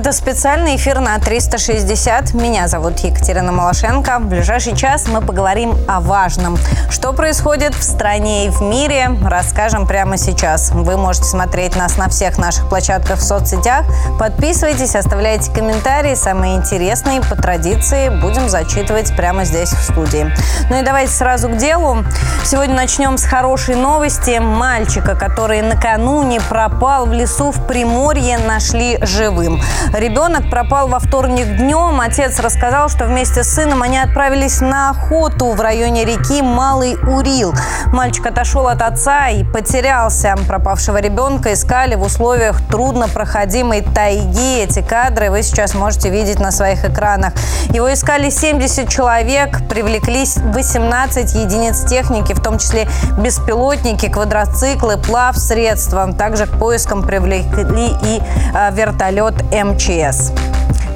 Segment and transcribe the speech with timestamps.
[0.00, 2.32] Это специальный эфир на 360.
[2.32, 4.18] Меня зовут Екатерина Малашенко.
[4.18, 6.56] В ближайший час мы поговорим о важном.
[6.88, 10.70] Что происходит в стране и в мире, расскажем прямо сейчас.
[10.70, 13.84] Вы можете смотреть нас на всех наших площадках в соцсетях.
[14.18, 16.14] Подписывайтесь, оставляйте комментарии.
[16.14, 20.32] Самые интересные по традиции будем зачитывать прямо здесь в студии.
[20.70, 22.04] Ну и давайте сразу к делу.
[22.42, 24.38] Сегодня начнем с хорошей новости.
[24.38, 29.60] Мальчика, который накануне пропал в лесу в Приморье, нашли живым.
[29.92, 32.00] Ребенок пропал во вторник днем.
[32.00, 37.52] Отец рассказал, что вместе с сыном они отправились на охоту в районе реки Малый Урил.
[37.86, 40.36] Мальчик отошел от отца и потерялся.
[40.46, 44.60] Пропавшего ребенка искали в условиях труднопроходимой тайги.
[44.60, 47.32] Эти кадры вы сейчас можете видеть на своих экранах.
[47.70, 52.88] Его искали 70 человек, привлеклись 18 единиц техники, в том числе
[53.18, 56.12] беспилотники, квадроциклы, плавсредства.
[56.12, 58.22] Также к поискам привлекли и
[58.54, 59.79] э, вертолет МЧС.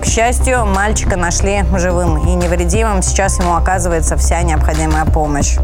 [0.02, 3.00] К счастью, мальчика нашли живым и невредимым.
[3.00, 5.56] Сейчас ему оказывается вся необходимая помощь.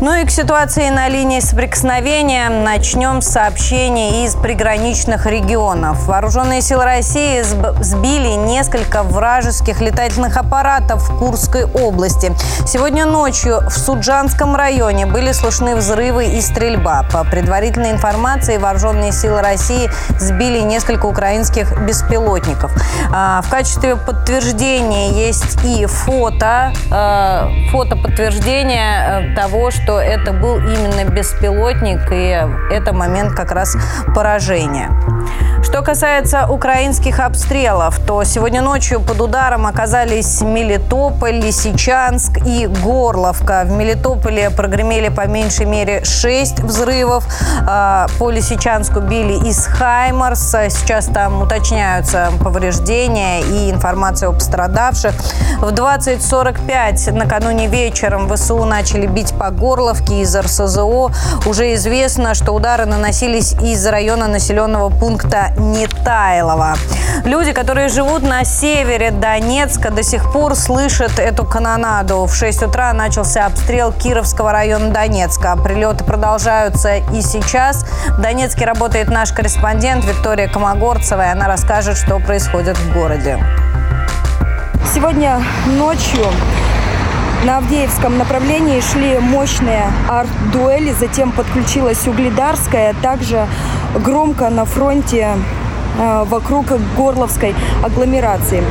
[0.00, 6.06] Ну и к ситуации на линии соприкосновения начнем с сообщений из приграничных регионов.
[6.06, 12.32] Вооруженные силы России сбили несколько вражеских летательных аппаратов в Курской области.
[12.66, 17.04] Сегодня ночью в Суджанском районе были слышны взрывы и стрельба.
[17.12, 22.72] По предварительной информации, вооруженные силы России сбили несколько украинских беспилотников.
[23.12, 30.32] А, в качестве подтверждения есть и фото, а, фото подтверждения э, того, что что это
[30.32, 33.76] был именно беспилотник, и это момент как раз
[34.14, 34.88] поражения.
[35.62, 43.62] Что касается украинских обстрелов, то сегодня ночью под ударом оказались Мелитополь, Лисичанск и Горловка.
[43.66, 47.24] В Мелитополе прогремели по меньшей мере 6 взрывов.
[47.68, 50.70] А, по Лисичанску били из Хаймарса.
[50.70, 55.12] Сейчас там уточняются повреждения и информация о пострадавших.
[55.58, 59.50] В 20.45 накануне вечером ВСУ начали бить по
[59.80, 61.10] Горловке из РСЗО.
[61.46, 66.74] Уже известно, что удары наносились из района населенного пункта Нетайлова.
[67.24, 72.26] Люди, которые живут на севере Донецка, до сих пор слышат эту канонаду.
[72.26, 75.56] В 6 утра начался обстрел Кировского района Донецка.
[75.56, 77.86] Прилеты продолжаются и сейчас.
[78.08, 83.42] В Донецке работает наш корреспондент Виктория Комогорцева, и она расскажет, что происходит в городе.
[84.92, 85.42] Сегодня
[85.78, 86.26] ночью
[87.44, 92.94] на Авдеевском направлении шли мощные арт-дуэли, затем подключилась Угледарская.
[93.00, 93.46] Также
[94.04, 95.36] громко на фронте
[95.98, 98.62] э, вокруг Горловской агломерации.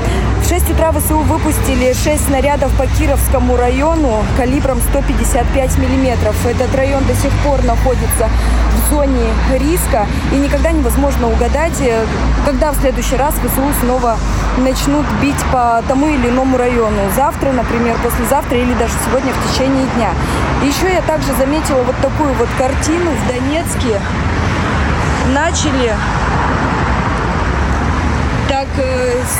[0.49, 6.43] В 6 утра ВСУ выпустили 6 снарядов по Кировскому району калибром 155 миллиметров.
[6.43, 8.27] Этот район до сих пор находится
[8.73, 9.27] в зоне
[9.59, 12.03] риска и никогда невозможно угадать, э,
[12.47, 14.17] когда в следующий раз ВСУ снова
[14.57, 16.97] начнут бить по тому или иному району.
[17.15, 20.09] Завтра, например, послезавтра или даже сегодня в течение дня.
[20.63, 24.01] еще я также заметила вот такую вот картину в Донецке.
[25.31, 25.93] Начали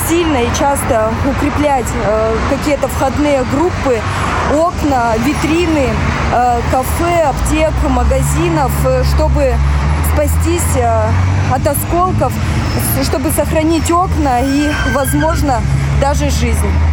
[0.08, 4.00] сильно и часто укреплять э, какие-то входные группы,
[4.54, 5.88] окна, витрины,
[6.32, 8.72] э, кафе, аптек, магазинов,
[9.14, 9.54] чтобы
[10.12, 10.76] спастись
[11.52, 12.32] от осколков,
[13.02, 15.60] чтобы сохранить окна и, возможно,
[16.00, 16.89] даже жизнь.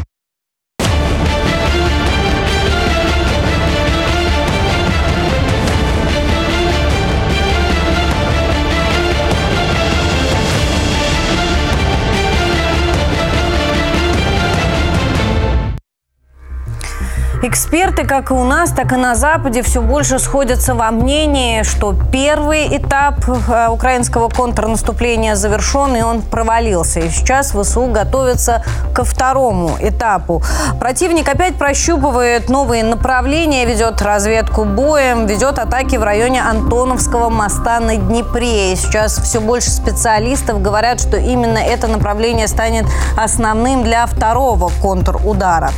[17.48, 21.64] Big Эксперты, как и у нас, так и на Западе, все больше сходятся во мнении,
[21.64, 27.02] что первый этап э, украинского контрнаступления завершен, и он провалился.
[27.02, 28.64] И сейчас ВСУ готовится
[28.96, 30.42] ко второму этапу.
[30.80, 37.98] Противник опять прощупывает новые направления, ведет разведку боем, ведет атаки в районе Антоновского моста на
[37.98, 38.72] Днепре.
[38.72, 42.86] И сейчас все больше специалистов говорят, что именно это направление станет
[43.18, 45.72] основным для второго контрудара.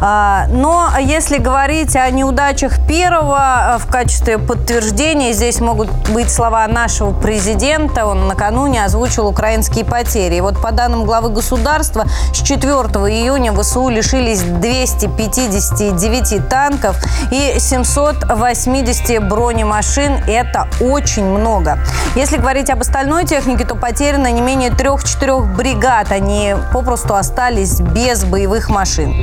[0.00, 6.66] А, но если говорить о неудачах первого э, в качестве подтверждения, здесь могут быть слова
[6.66, 8.06] нашего президента.
[8.06, 10.36] Он накануне озвучил украинские потери.
[10.36, 16.96] И вот по данным главы государства, с 4 июня ВСУ лишились 259 танков
[17.30, 20.24] и 780 бронемашин.
[20.26, 21.78] Это очень много.
[22.16, 26.10] Если говорить об остальной технике, то потеряно не менее трех-четырех бригад.
[26.10, 29.14] Они попросту остались без боевых машин.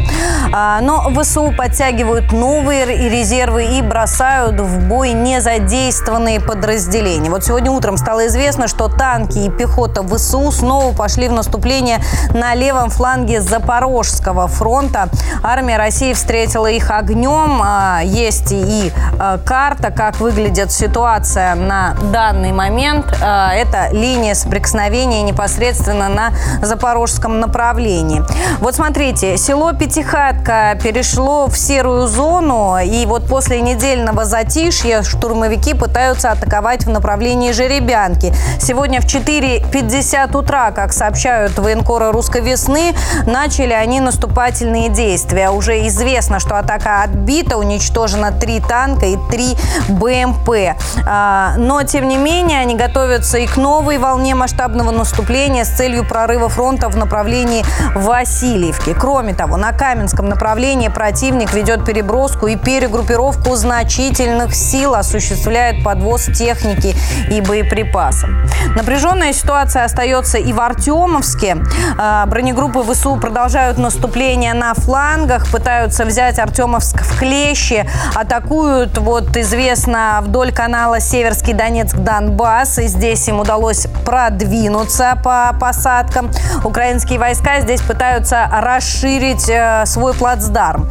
[0.54, 7.30] А, но ВСУ подтягивают подтягивают новые резервы и бросают в бой незадействованные подразделения.
[7.30, 12.00] Вот сегодня утром стало известно, что танки и пехота ВСУ снова пошли в наступление
[12.34, 15.10] на левом фланге Запорожского фронта.
[15.42, 17.62] Армия России встретила их огнем.
[17.64, 23.06] А, есть и а, карта, как выглядит ситуация на данный момент.
[23.22, 28.22] А, это линия соприкосновения непосредственно на запорожском направлении.
[28.60, 36.32] Вот смотрите, село Пятихатка перешло в серую зону, и вот после недельного затишья штурмовики пытаются
[36.32, 38.34] атаковать в направлении Жеребянки.
[38.60, 42.96] Сегодня в 4.50 утра, как сообщают военкоры русской весны,
[43.26, 45.50] начали они наступательные действия.
[45.50, 49.56] Уже известно, что атака отбита, уничтожено три танка и три
[49.90, 50.76] БМП.
[51.06, 56.06] А, но, тем не менее, они готовятся и к новой волне масштабного наступления с целью
[56.08, 57.64] прорыва фронта в направлении
[57.96, 58.94] Васильевки.
[58.94, 66.96] Кроме того, на Каменском направлении противник ведет переброску и перегруппировку значительных сил, осуществляет подвоз техники
[67.30, 68.30] и боеприпасов.
[68.76, 71.58] Напряженная ситуация остается и в Артемовске.
[71.98, 80.20] А, бронегруппы ВСУ продолжают наступление на флангах, пытаются взять Артемовск в клещи, атакуют, вот известно,
[80.22, 82.80] вдоль канала Северский Донецк-Донбасс.
[82.80, 86.32] И здесь им удалось продвинуться по посадкам.
[86.64, 90.90] Украинские войска здесь пытаются расширить э, свой плацдарм.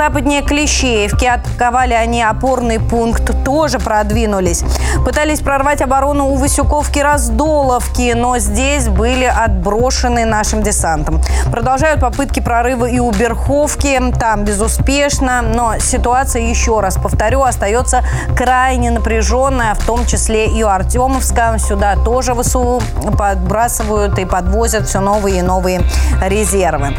[0.00, 4.64] Северо-западнее Клещеевки атаковали они опорный пункт, тоже продвинулись.
[5.04, 11.20] Пытались прорвать оборону у Васюковки-Раздоловки, но здесь были отброшены нашим десантом.
[11.52, 18.02] Продолжают попытки прорыва и у Берховки, там безуспешно, но ситуация, еще раз повторю, остается
[18.34, 21.56] крайне напряженная, в том числе и у Артемовска.
[21.58, 22.80] Сюда тоже ВСУ
[23.18, 25.82] подбрасывают и подвозят все новые и новые
[26.26, 26.96] резервы.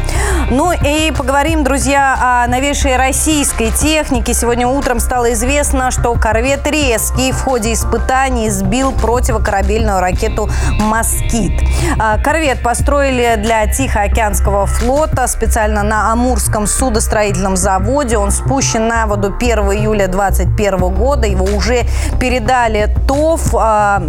[0.50, 4.34] Ну и поговорим, друзья, о новейшей российской технике.
[4.34, 11.52] Сегодня утром стало известно, что корвет «Резкий» в ходе испытаний сбил противокорабельную ракету «Москит».
[11.98, 18.18] А, корвет построили для Тихоокеанского флота специально на Амурском судостроительном заводе.
[18.18, 21.26] Он спущен на воду 1 июля 2021 года.
[21.26, 21.84] Его уже
[22.20, 24.02] передали ТОВ а,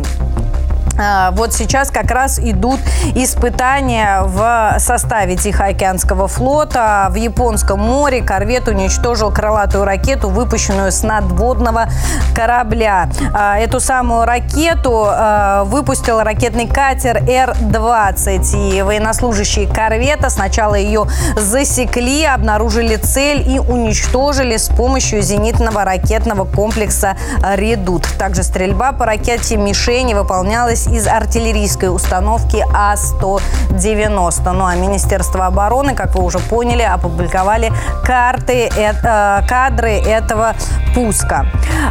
[1.34, 2.80] вот сейчас как раз идут
[3.16, 7.08] испытания в составе Тихоокеанского флота.
[7.10, 11.88] В Японском море корвет уничтожил крылатую ракету, выпущенную с надводного
[12.36, 13.10] корабля.
[13.34, 18.78] А, эту самую ракету а, выпустил ракетный катер Р-20.
[18.78, 27.16] И военнослужащие корвета сначала ее засекли, обнаружили цель и уничтожили с помощью зенитного ракетного комплекса
[27.56, 28.08] «Редут».
[28.18, 34.52] Также стрельба по ракете «Мишени» выполнялась делалось из артиллерийской установки А-190.
[34.52, 37.72] Ну а Министерство обороны, как вы уже поняли, опубликовали
[38.04, 40.56] карты, э, кадры этого
[40.94, 41.46] пуска.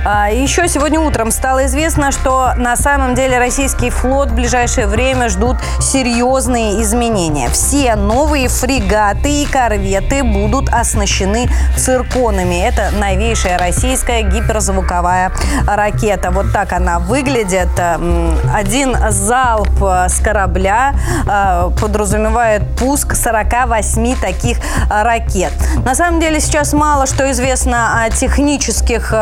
[0.05, 5.29] А, еще сегодня утром стало известно, что на самом деле российский флот в ближайшее время
[5.29, 7.49] ждут серьезные изменения.
[7.49, 12.67] Все новые фрегаты и корветы будут оснащены цирконами.
[12.67, 15.33] Это новейшая российская гиперзвуковая
[15.67, 16.31] ракета.
[16.31, 17.69] Вот так она выглядит.
[17.79, 20.95] Один один залп э, с корабля
[21.27, 25.53] э, подразумевает пуск 48 таких э, ракет.
[25.85, 29.15] На самом деле сейчас мало что известно о технических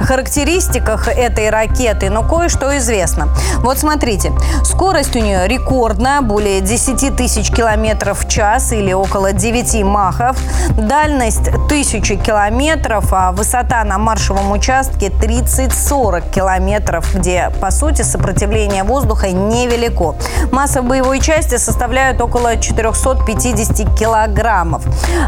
[0.00, 3.28] характеристиках этой ракеты, но кое-что известно.
[3.58, 4.32] Вот смотрите,
[4.64, 10.36] скорость у нее рекордная, более 10 тысяч километров в час или около 9 махов.
[10.70, 18.97] Дальность 1000 километров, а высота на маршевом участке 30-40 километров, где, по сути, сопротивление воздуха
[18.98, 20.16] воздуха невелико.
[20.50, 24.82] Масса боевой части составляет около 450 килограммов.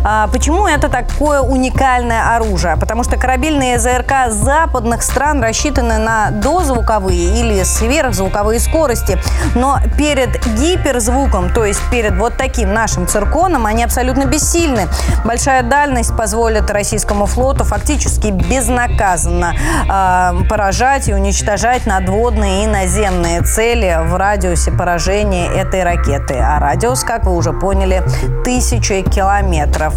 [0.04, 2.76] А почему это такое уникальное оружие?
[2.76, 9.18] Потому что корабельные ЗРК западных стран рассчитаны на дозвуковые или сверхзвуковые скорости,
[9.54, 14.88] но перед гиперзвуком, то есть перед вот таким нашим цирконом, они абсолютно бессильны.
[15.24, 23.59] Большая дальность позволит российскому флоту фактически безнаказанно э, поражать и уничтожать надводные и наземные цели
[23.60, 26.32] цели в радиусе поражения этой ракеты.
[26.32, 28.02] А радиус, как вы уже поняли,
[28.42, 29.92] тысячи километров.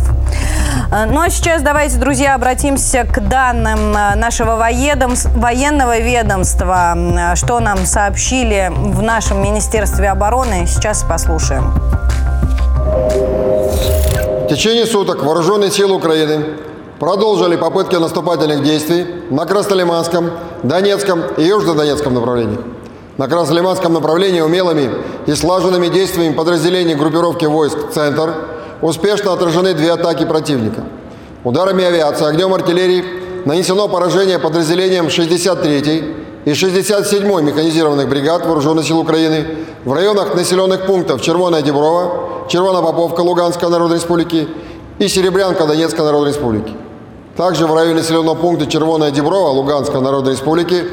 [0.91, 6.93] Э, ну а сейчас давайте, друзья, обратимся к данным э, нашего военного ведомства.
[6.93, 11.71] Э, что нам сообщили в нашем Министерстве обороны, сейчас послушаем.
[14.43, 16.43] В течение суток вооруженные силы Украины
[16.99, 20.31] продолжили попытки наступательных действий на Краснолиманском,
[20.63, 22.59] Донецком и Южнодонецком направлениях.
[23.17, 24.89] На Краснолиманском направлении умелыми
[25.27, 28.33] и слаженными действиями подразделений группировки войск «Центр»
[28.81, 30.83] успешно отражены две атаки противника.
[31.43, 33.03] Ударами авиации, огнем артиллерии
[33.45, 36.15] нанесено поражение подразделениям 63-й
[36.45, 39.45] и 67-й механизированных бригад Вооруженных сил Украины
[39.85, 44.47] в районах населенных пунктов Червоная Деброва, Червона-Поповка Луганской Народной Республики
[44.97, 46.73] и Серебрянка Донецкой Народной Республики.
[47.37, 50.83] Также в районе населенного пункта Червоная Деброва Луганской Народной Республики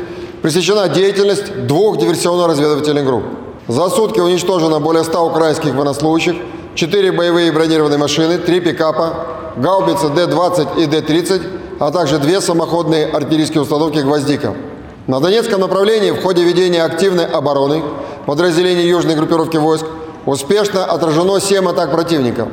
[0.43, 3.25] пресечена деятельность двух диверсионно-разведывательных групп.
[3.69, 6.37] За сутки уничтожено более 100 украинских военнослужащих,
[6.75, 11.43] 4 боевые бронированные машины, 3 пикапа, гаубицы Д-20 и Д-30,
[11.79, 14.55] а также две самоходные артиллерийские установки «Гвоздика».
[15.07, 17.83] На Донецком направлении в ходе ведения активной обороны
[18.27, 19.87] подразделений южной группировки войск
[20.27, 22.49] успешно отражено 7 атак противника.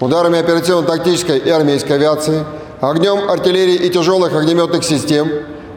[0.00, 2.44] Ударами оперативно-тактической и армейской авиации,
[2.80, 5.30] огнем артиллерии и тяжелых огнеметных систем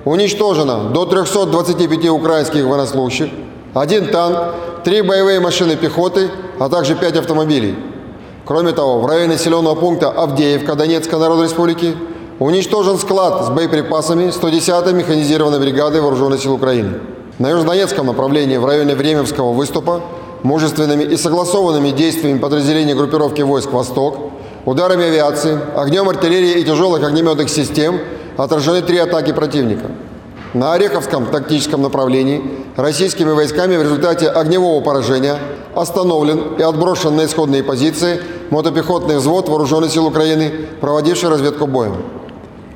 [0.06, 3.30] уничтожено до 325 украинских военнослужащих,
[3.74, 4.38] один танк,
[4.84, 7.76] три боевые машины пехоты, а также пять автомобилей.
[8.46, 11.96] Кроме того, в районе населенного пункта Авдеевка Донецкой Народной Республики
[12.40, 17.00] уничтожен склад с боеприпасами 110-й механизированной бригады Вооруженных сил Украины.
[17.40, 20.02] На Южнодонецком направлении в районе Временского выступа
[20.44, 24.18] мужественными и согласованными действиями подразделений группировки войск «Восток»,
[24.64, 28.00] ударами авиации, огнем артиллерии и тяжелых огнеметных систем
[28.38, 29.88] отражены три атаки противника.
[30.54, 32.42] На Ореховском тактическом направлении
[32.78, 35.38] российскими войсками в результате огневого поражения
[35.76, 41.98] остановлен и отброшен на исходные позиции мотопехотный взвод Вооруженных сил Украины, проводивший разведку боем.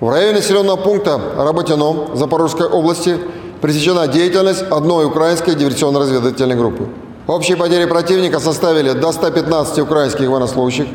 [0.01, 3.17] В районе населенного пункта Работино Запорожской области
[3.61, 6.87] пресечена деятельность одной украинской диверсионно-разведывательной группы.
[7.27, 10.87] Общие потери противника составили до 115 украинских военнослужащих,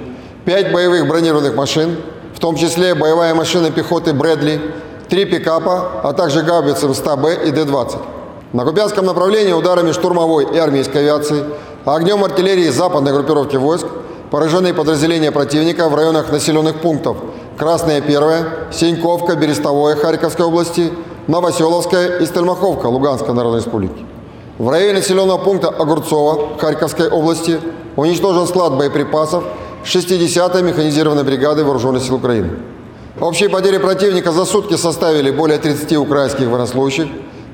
[0.44, 1.96] 5 боевых бронированных машин,
[2.34, 4.60] в том числе боевая машина пехоты «Брэдли»,
[5.08, 7.98] 3 пикапа, а также гаубицы МСТ-Б и Д-20.
[8.52, 11.44] На Купянском направлении ударами штурмовой и армейской авиации,
[11.84, 13.86] а огнем артиллерии западной группировки войск
[14.30, 17.18] поражены подразделения противника в районах населенных пунктов
[17.56, 20.92] Красная Первая, Синьковка, Берестовое Харьковской области,
[21.26, 24.04] Новоселовская и Стельмаховка Луганской Народной Республики.
[24.58, 27.60] В районе населенного пункта Огурцова Харьковской области
[27.96, 29.44] уничтожен склад боеприпасов
[29.84, 32.50] 60-й механизированной бригады Вооруженных сил Украины.
[33.20, 37.06] Общие потери противника за сутки составили более 30 украинских военнослужащих,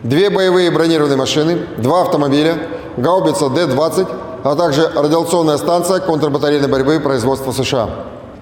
[0.03, 2.57] две боевые бронированные машины, два автомобиля,
[2.97, 4.09] гаубица Д-20,
[4.43, 7.91] а также радиационная станция контрбатарейной борьбы производства США.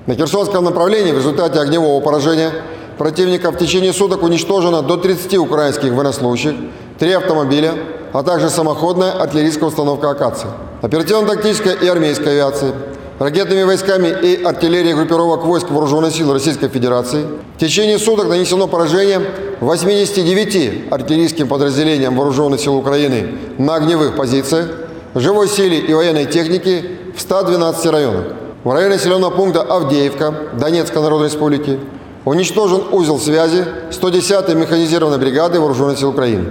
[0.07, 2.53] На Херсонском направлении в результате огневого поражения
[2.99, 6.55] противника в течение суток уничтожено до 30 украинских военнослужащих,
[6.99, 7.75] три автомобиля,
[8.13, 10.51] а также самоходная артиллерийская установка «Акация».
[10.83, 12.73] Оперативно-тактическая и армейская авиации,
[13.19, 17.25] ракетными войсками и артиллерией группировок войск Вооруженных сил Российской Федерации
[17.57, 19.21] в течение суток нанесено поражение
[19.61, 24.69] 89 артиллерийским подразделениям Вооруженных сил Украины на огневых позициях,
[25.15, 26.85] живой силе и военной технике
[27.17, 28.25] в 112 районах.
[28.63, 31.79] В районе населенного пункта Авдеевка Донецкой Народной Республики
[32.25, 36.51] уничтожен узел связи 110-й механизированной бригады Вооруженных сил Украины.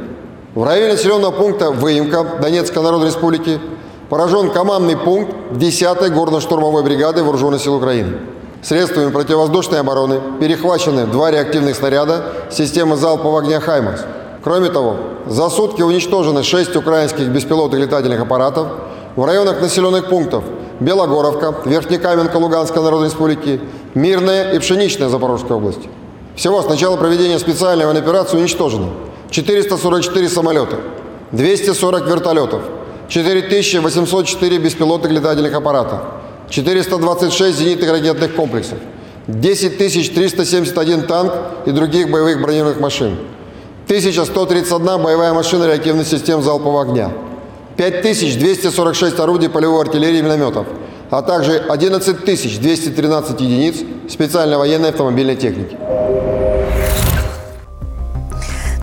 [0.55, 3.59] В районе населенного пункта Выемка Донецкой Народной Республики
[4.09, 8.17] поражен командный пункт 10-й горно-штурмовой бригады Вооруженных сил Украины.
[8.61, 14.01] Средствами противовоздушной обороны перехвачены два реактивных снаряда системы залпового огня «Хаймарс».
[14.43, 14.95] Кроме того,
[15.27, 18.67] за сутки уничтожены 6 украинских беспилотных летательных аппаратов
[19.15, 20.43] в районах населенных пунктов
[20.79, 23.59] Белогоровка, Верхнекаменка Луганской Народной Республики,
[23.93, 25.89] Мирная и Пшеничная Запорожской области.
[26.35, 28.89] Всего с начала проведения специальной военной операции уничтожено
[29.31, 30.77] 444 самолета,
[31.31, 32.61] 240 вертолетов,
[33.09, 36.01] 4804 беспилотных летательных аппарата,
[36.49, 38.77] 426 зенитных ракетных комплексов,
[39.27, 41.33] 10 371 танк
[41.65, 43.17] и других боевых бронированных машин,
[43.85, 47.11] 1131 боевая машина реактивных систем залпового огня,
[47.77, 50.67] 5246 орудий полевой артиллерии и минометов,
[51.09, 53.75] а также 11 213 единиц
[54.09, 55.77] специальной военной автомобильной техники.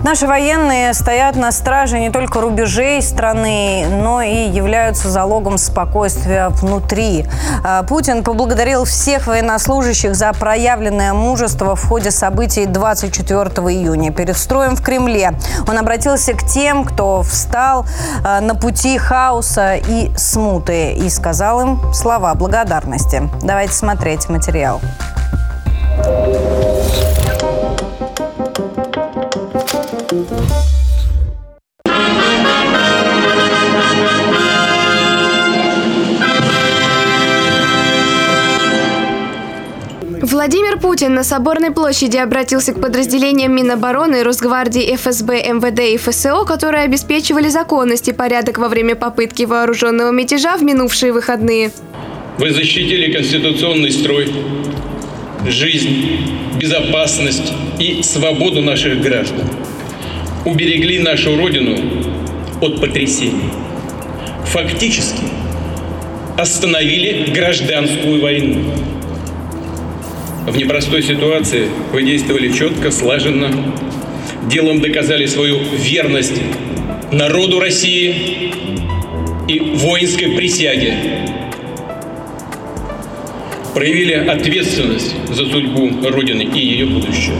[0.05, 7.25] Наши военные стоят на страже не только рубежей страны, но и являются залогом спокойствия внутри.
[7.63, 14.75] А, Путин поблагодарил всех военнослужащих за проявленное мужество в ходе событий 24 июня перед строем
[14.75, 15.31] в Кремле.
[15.67, 17.87] Он обратился к тем, кто встал
[18.23, 23.27] а, на пути хаоса и смуты и сказал им слова благодарности.
[23.41, 24.81] Давайте смотреть материал.
[40.45, 46.83] Владимир Путин на Соборной площади обратился к подразделениям Минобороны, Росгвардии, ФСБ, МВД и ФСО, которые
[46.83, 51.71] обеспечивали законность и порядок во время попытки вооруженного мятежа в минувшие выходные.
[52.37, 54.31] Вы защитили конституционный строй,
[55.47, 56.19] жизнь,
[56.59, 59.49] безопасность и свободу наших граждан.
[60.45, 61.75] Уберегли нашу Родину
[62.61, 63.49] от потрясений.
[64.45, 65.23] Фактически
[66.37, 68.61] остановили гражданскую войну.
[70.45, 73.49] В непростой ситуации вы действовали четко, слаженно,
[74.47, 76.39] делом доказали свою верность
[77.11, 78.51] народу России
[79.47, 80.97] и воинской присяге.
[83.73, 87.35] Проявили ответственность за судьбу Родины и ее будущее.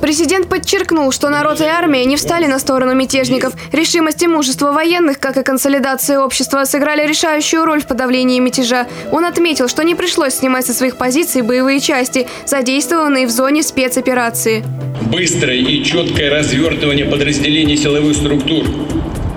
[0.00, 3.54] Президент подчеркнул, что народ и армия не встали на сторону мятежников.
[3.72, 8.86] Решимость и мужество военных, как и консолидация общества, сыграли решающую роль в подавлении мятежа.
[9.10, 14.64] Он отметил, что не пришлось снимать со своих позиций боевые части, задействованные в зоне спецоперации.
[15.02, 18.66] Быстрое и четкое развертывание подразделений силовых структур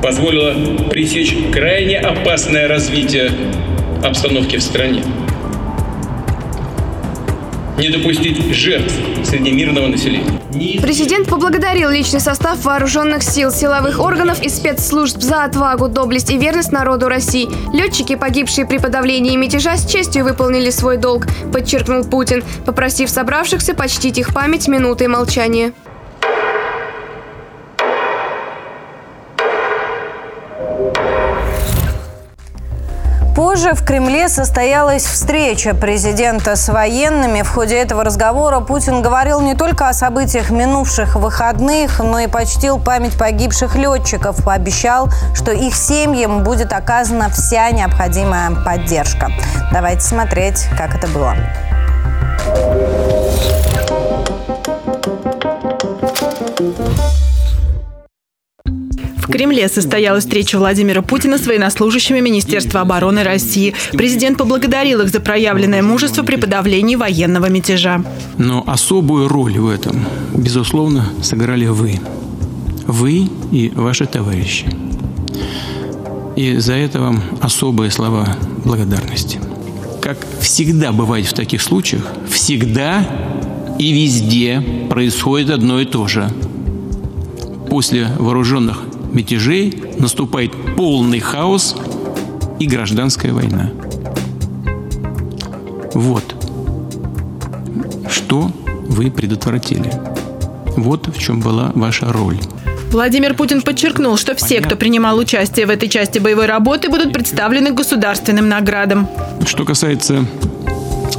[0.04, 0.56] позволило
[0.90, 3.32] пресечь крайне опасное развитие
[4.04, 5.04] обстановки в стране
[7.82, 10.40] не допустить жертв среди мирного населения.
[10.82, 16.72] Президент поблагодарил личный состав вооруженных сил, силовых органов и спецслужб за отвагу, доблесть и верность
[16.72, 17.50] народу России.
[17.74, 24.20] Летчики, погибшие при подавлении мятежа, с честью выполнили свой долг, подчеркнул Путин, попросив собравшихся почтить
[24.20, 25.74] их память минутой молчания.
[33.42, 37.42] Позже в Кремле состоялась встреча президента с военными.
[37.42, 42.80] В ходе этого разговора Путин говорил не только о событиях минувших выходных, но и почтил
[42.80, 44.46] память погибших летчиков.
[44.46, 49.32] Пообещал, что их семьям будет оказана вся необходимая поддержка.
[49.74, 51.36] Давайте смотреть, как это было.
[59.32, 63.74] Кремле состоялась встреча Владимира Путина с военнослужащими Министерства обороны России.
[63.94, 68.04] Президент поблагодарил их за проявленное мужество при подавлении военного мятежа.
[68.38, 72.00] Но особую роль в этом, безусловно, сыграли вы.
[72.86, 74.66] Вы и ваши товарищи.
[76.36, 79.40] И за это вам особые слова благодарности.
[80.02, 83.08] Как всегда бывает в таких случаях, всегда
[83.80, 86.30] и везде происходит одно и то же.
[87.70, 88.81] После вооруженных
[89.12, 91.76] мятежей наступает полный хаос
[92.60, 93.72] и гражданская война.
[95.94, 96.36] Вот
[98.10, 98.52] что
[98.88, 99.92] вы предотвратили.
[100.78, 102.40] Вот в чем была ваша роль.
[102.92, 107.72] Владимир Путин подчеркнул, что все, кто принимал участие в этой части боевой работы, будут представлены
[107.72, 109.10] государственным наградам.
[109.46, 110.26] Что касается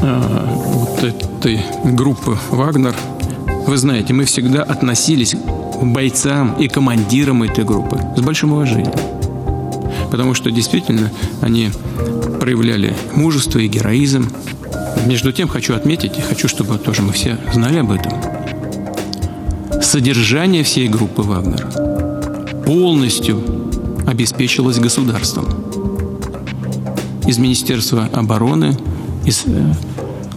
[0.01, 0.21] э,
[0.67, 2.95] вот этой группы «Вагнер»,
[3.67, 5.35] вы знаете, мы всегда относились
[5.85, 8.93] бойцам и командирам этой группы с большим уважением.
[10.11, 11.71] Потому что действительно они
[12.41, 14.29] проявляли мужество и героизм.
[15.07, 18.13] Между тем хочу отметить, и хочу, чтобы тоже мы все знали об этом.
[19.83, 21.67] Содержание всей группы «Вагнер»
[22.65, 23.43] полностью
[24.07, 25.47] обеспечилось государством.
[27.27, 28.77] Из Министерства обороны,
[29.25, 29.75] из э,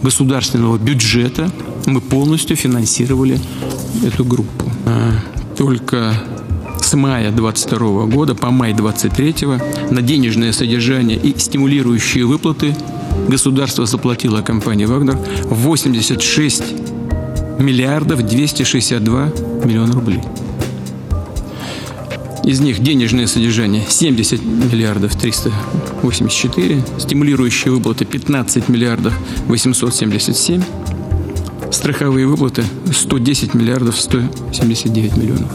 [0.02, 1.50] государственного бюджета
[1.86, 3.40] мы полностью финансировали
[4.04, 4.70] эту группу.
[5.56, 6.14] Только
[6.80, 9.46] с мая 22 года по май 23
[9.90, 12.76] на денежное содержание и стимулирующие выплаты
[13.28, 16.62] государство заплатило компании «Вагнер» 86
[17.58, 19.32] миллиардов 262
[19.64, 20.20] миллиона рублей.
[22.44, 29.12] Из них денежное содержание 70 миллиардов 384, стимулирующие выплаты 15 миллиардов
[29.48, 30.62] 877,
[31.86, 35.48] страховые выплаты 110 миллиардов 179 миллионов.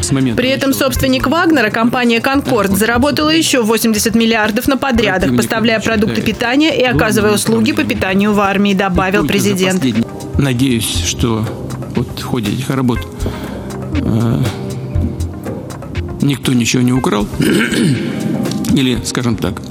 [0.00, 5.78] С момента При этом собственник Вагнера, компания «Конкорд», заработала еще 80 миллиардов на подрядах, поставляя
[5.78, 9.80] продукты питания и оказывая услуги по питанию в армии, добавил президент.
[10.38, 11.46] Надеюсь, что
[11.94, 12.98] вот в ходе этих работ
[13.94, 14.42] э,
[16.20, 17.28] никто ничего не украл.
[18.74, 19.62] Или, скажем так,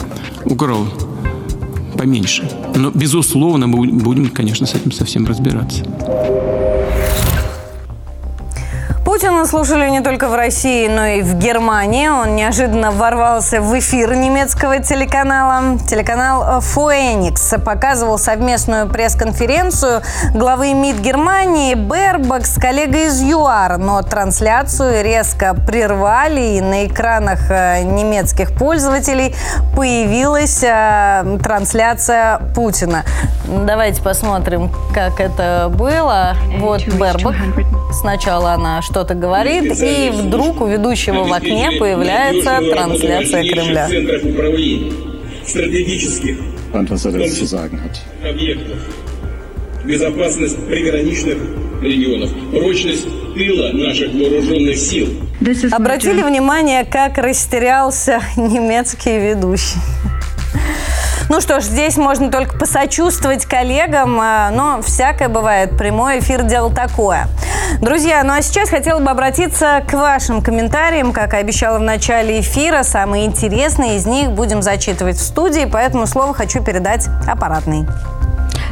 [0.46, 0.88] украл
[2.00, 2.50] поменьше.
[2.76, 5.84] Но, безусловно, мы будем, конечно, с этим совсем разбираться.
[9.40, 12.10] Путина слушали не только в России, но и в Германии.
[12.10, 15.80] Он неожиданно ворвался в эфир немецкого телеканала.
[15.88, 20.02] Телеканал Фуэникс показывал совместную пресс-конференцию
[20.34, 23.78] главы МИД Германии Бербак с коллегой из ЮАР.
[23.78, 29.34] Но трансляцию резко прервали, и на экранах э, немецких пользователей
[29.74, 33.06] появилась э, трансляция Путина.
[33.46, 36.36] Давайте посмотрим, как это было.
[36.58, 37.36] Вот Бербак.
[37.94, 39.29] Сначала она что-то говорит,
[39.82, 43.88] и вдруг у ведущего в окне появляется трансляция Кремля.
[45.46, 46.38] стратегических
[48.24, 48.78] объектов.
[49.86, 51.38] безопасность приграничных
[51.82, 55.08] регионов, прочность тыла наших вооруженных сил.
[55.72, 59.80] Обратили внимание, как растерялся немецкий ведущий.
[61.30, 65.78] Ну что ж, здесь можно только посочувствовать коллегам, а, но всякое бывает.
[65.78, 67.28] Прямой эфир делал такое.
[67.82, 71.14] Друзья, ну а сейчас хотела бы обратиться к вашим комментариям.
[71.14, 76.08] Как и обещала в начале эфира, самые интересные из них будем зачитывать в студии, поэтому
[76.08, 77.86] слово хочу передать аппаратный.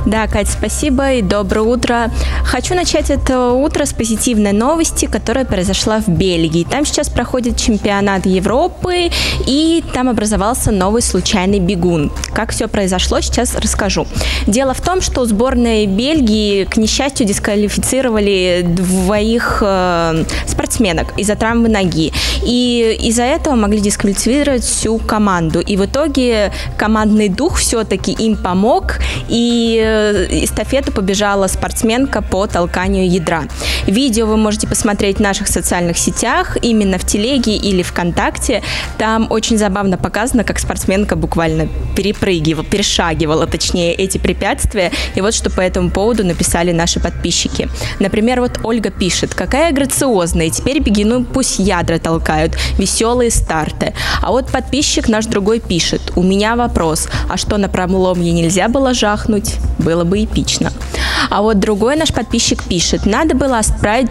[0.08, 2.10] Да, Катя, спасибо и доброе утро.
[2.46, 6.63] Хочу начать это утро с позитивной новости, которая произошла в Бельгии.
[6.63, 9.10] Там сейчас проходит чемпионат Европы,
[9.46, 12.10] и там образовался новый случайный бегун.
[12.34, 14.08] Как все произошло, сейчас расскажу.
[14.46, 22.13] Дело в том, что сборная Бельгии, к несчастью, дисквалифицировали двоих э, спортсменок из-за травмы ноги.
[22.45, 25.60] И из-за этого могли дисквалифицировать всю команду.
[25.60, 33.10] И в итоге командный дух все-таки им помог, и э, эстафету побежала спортсменка по толканию
[33.10, 33.43] ядра.
[33.86, 38.62] Видео вы можете посмотреть в наших социальных сетях, именно в Телеге или ВКонтакте.
[38.97, 44.91] Там очень забавно показано, как спортсменка буквально перепрыгивала, перешагивала, точнее, эти препятствия.
[45.15, 47.69] И вот что по этому поводу написали наши подписчики.
[48.00, 52.27] Например, вот Ольга пишет, какая грациозная, теперь бегину пусть ядра толкают,
[52.78, 53.94] веселые старты.
[54.22, 58.94] А вот подписчик наш другой пишет, у меня вопрос, а что на проломье нельзя было
[58.94, 59.56] жахнуть?
[59.88, 60.72] было бы эпично.
[61.30, 64.10] А вот другой наш подписчик пишет, надо было отправить,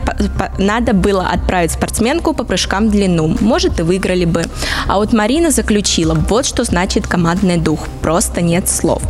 [0.59, 3.37] надо было отправить спортсменку по прыжкам в длину.
[3.41, 4.45] Может, и выиграли бы.
[4.87, 7.81] А вот Марина заключила, вот что значит командный дух.
[8.03, 9.03] Просто нет слов.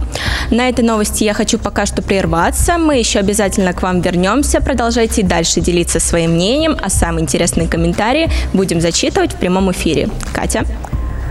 [0.50, 2.78] На этой новости я хочу пока что прерваться.
[2.78, 4.60] Мы еще обязательно к вам вернемся.
[4.60, 8.95] Продолжайте дальше делиться своим мнением, а самые интересные комментарии будем зачитывать
[9.32, 10.08] в прямом эфире.
[10.32, 10.64] Катя?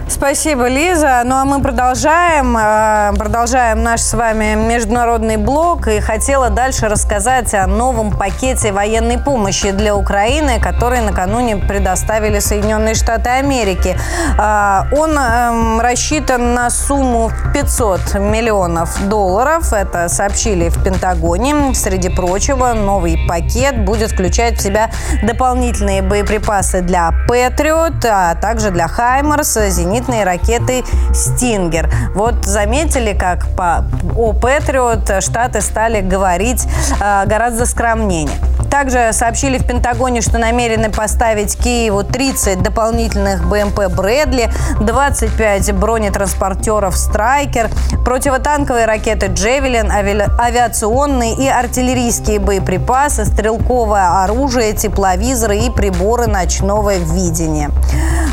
[0.07, 1.23] Спасибо, Лиза.
[1.25, 7.55] Ну а мы продолжаем, э, продолжаем наш с вами международный блок и хотела дальше рассказать
[7.55, 13.97] о новом пакете военной помощи для Украины, который накануне предоставили Соединенные Штаты Америки.
[14.37, 19.73] Э, он эм, рассчитан на сумму 500 миллионов долларов.
[19.73, 21.73] Это сообщили в Пентагоне.
[21.73, 24.91] Среди прочего, новый пакет будет включать в себя
[25.23, 31.89] дополнительные боеприпасы для Патриот, а также для Хаймерс, Зенит зенитные ракеты «Стингер».
[32.15, 33.85] Вот заметили, как по,
[34.17, 36.67] о «Патриот» Штаты стали говорить
[36.99, 38.27] э, гораздо скромнее.
[38.75, 44.49] Также сообщили в Пентагоне, что намерены поставить Киеву 30 дополнительных БМП «Брэдли»,
[44.81, 47.69] 25 бронетранспортеров «Страйкер»,
[48.03, 57.71] противотанковые ракеты «Джевелин», авиационные и артиллерийские боеприпасы, стрелковое оружие, тепловизоры и приборы ночного видения.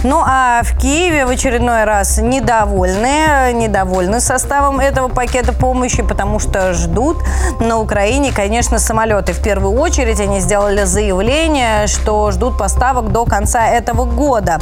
[0.03, 6.73] Ну а в Киеве в очередной раз недовольны, недовольны составом этого пакета помощи, потому что
[6.73, 7.19] ждут
[7.61, 9.33] на Украине, конечно, самолеты.
[9.33, 14.59] В первую очередь они сделали заявление, что ждут поставок до конца этого года.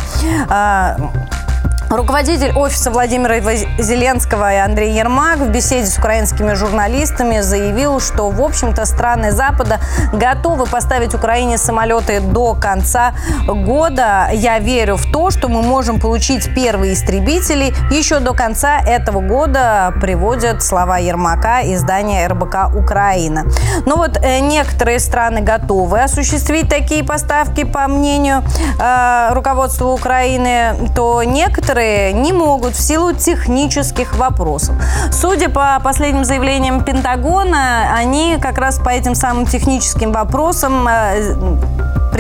[1.91, 8.41] Руководитель офиса Владимира Зеленского и Андрей Ермак в беседе с украинскими журналистами заявил, что, в
[8.41, 9.81] общем-то, страны Запада
[10.13, 13.13] готовы поставить Украине самолеты до конца
[13.45, 14.29] года.
[14.33, 19.93] Я верю в то, что мы можем получить первые истребители еще до конца этого года,
[20.01, 23.47] приводят слова Ермака издания РБК «Украина».
[23.85, 28.45] Но вот э, некоторые страны готовы осуществить такие поставки, по мнению
[28.79, 34.75] э, руководства Украины, то некоторые некоторые не могут в силу технических вопросов.
[35.11, 41.35] Судя по последним заявлениям Пентагона, они как раз по этим самым техническим вопросам э,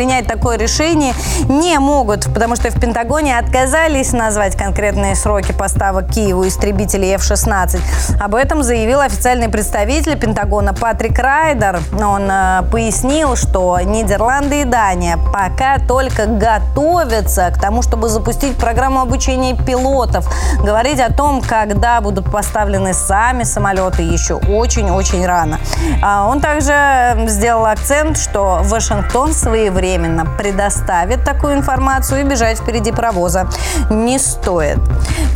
[0.00, 1.12] принять такое решение
[1.46, 7.78] не могут, потому что в Пентагоне отказались назвать конкретные сроки поставок Киеву истребителей F-16.
[8.18, 11.80] Об этом заявил официальный представитель Пентагона Патрик Райдер.
[12.02, 19.02] Он э, пояснил, что Нидерланды и Дания пока только готовятся к тому, чтобы запустить программу
[19.02, 20.26] обучения пилотов.
[20.64, 25.60] Говорить о том, когда будут поставлены сами самолеты, еще очень-очень рано.
[26.02, 32.92] А он также сделал акцент, что Вашингтон своевременно своевременно предоставит такую информацию и бежать впереди
[32.92, 33.48] паровоза
[33.90, 34.79] не стоит.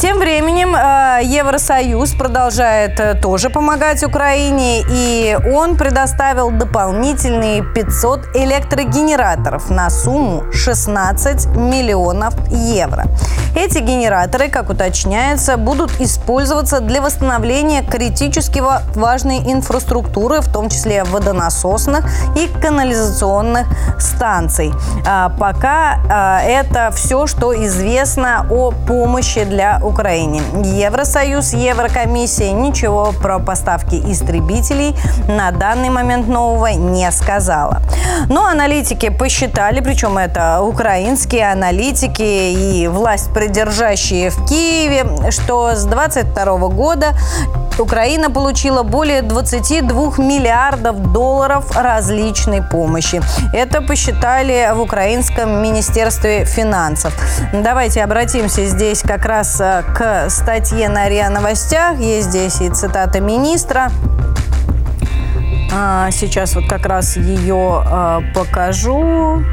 [0.01, 9.71] Тем временем э, Евросоюз продолжает э, тоже помогать Украине, и он предоставил дополнительные 500 электрогенераторов
[9.71, 13.07] на сумму 16 миллионов евро.
[13.57, 18.63] Эти генераторы, как уточняется, будут использоваться для восстановления критически
[18.95, 22.05] важной инфраструктуры, в том числе водонасосных
[22.37, 23.67] и канализационных
[23.99, 24.44] станций.
[25.07, 30.41] А, пока а, это все, что известно о помощи для Украины.
[30.65, 34.95] Евросоюз, Еврокомиссия ничего про поставки истребителей
[35.29, 37.83] на данный момент нового не сказала.
[38.29, 46.69] Но аналитики посчитали, причем это украинские аналитики и власть придержащие в Киеве, что с 22
[46.69, 47.15] года
[47.79, 53.21] Украина получила более 22 миллиардов долларов различной помощи.
[53.53, 57.13] Это посчитали в Украинском Министерстве финансов.
[57.53, 61.99] Давайте обратимся здесь как раз э, к статье на РИА Новостях.
[61.99, 63.91] Есть здесь и цитата министра.
[65.75, 69.45] А, сейчас вот как раз ее а, покажу.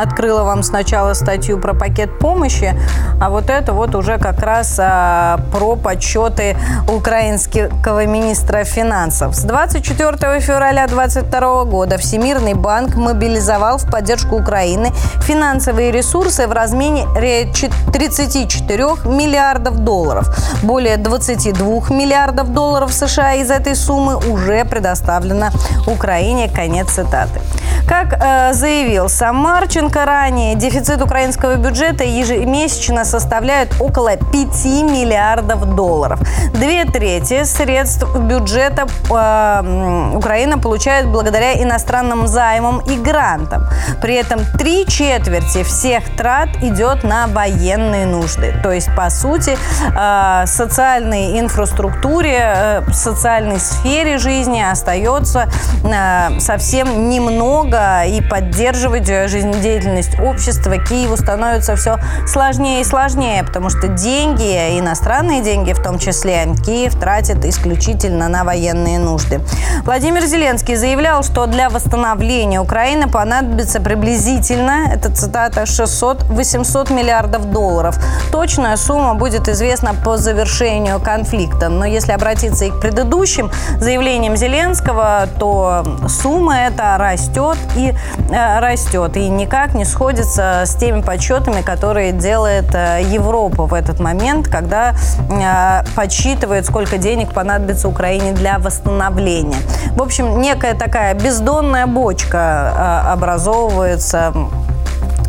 [0.00, 2.74] Открыла вам сначала статью про пакет помощи,
[3.20, 6.56] а вот это вот уже как раз а, про подсчеты
[6.88, 9.34] украинского министра финансов.
[9.34, 17.52] С 24 февраля 2022 года Всемирный банк мобилизовал в поддержку Украины финансовые ресурсы в размере
[17.92, 20.28] 34 миллиардов долларов.
[20.62, 25.48] Более 22 миллиардов долларов США из этой суммы уже предоставлено
[25.86, 26.48] Украине.
[26.48, 27.40] Конец цитаты.
[27.88, 29.36] Как э, заявил сам
[29.86, 36.18] Марченко ранее, дефицит украинского бюджета ежемесячно составляет около 5 миллиардов долларов.
[36.54, 43.68] Две трети средств бюджета э, Украина получает благодаря иностранным займам и грантам.
[44.02, 48.54] При этом три четверти всех трат идет на военные нужды.
[48.62, 55.48] То есть, по сути, э, социальной инфраструктуре, э, социальной сфере жизни остается
[55.84, 59.75] э, совсем немного много и поддерживать жизнедеятельность
[60.20, 66.46] общества Киеву становится все сложнее и сложнее, потому что деньги, иностранные деньги в том числе,
[66.64, 69.40] Киев тратит исключительно на военные нужды.
[69.84, 77.98] Владимир Зеленский заявлял, что для восстановления Украины понадобится приблизительно, это цитата, 600-800 миллиардов долларов.
[78.30, 81.68] Точная сумма будет известна по завершению конфликта.
[81.68, 87.94] Но если обратиться и к предыдущим заявлениям Зеленского, то сумма эта растет и
[88.30, 89.16] э, растет.
[89.16, 94.94] И никак не сходится с теми подсчетами, которые делает э, Европа в этот момент, когда
[95.30, 99.56] э, подсчитывает, сколько денег понадобится Украине для восстановления.
[99.96, 104.34] В общем, некая такая бездонная бочка образовывается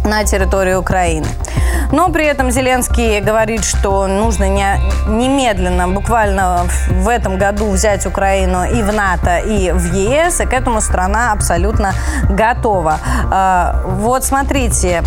[0.07, 1.27] на территории Украины.
[1.91, 8.65] Но при этом Зеленский говорит, что нужно не, немедленно, буквально в этом году взять Украину
[8.65, 11.93] и в НАТО, и в ЕС, и к этому страна абсолютно
[12.29, 12.99] готова.
[13.31, 15.01] А, вот смотрите,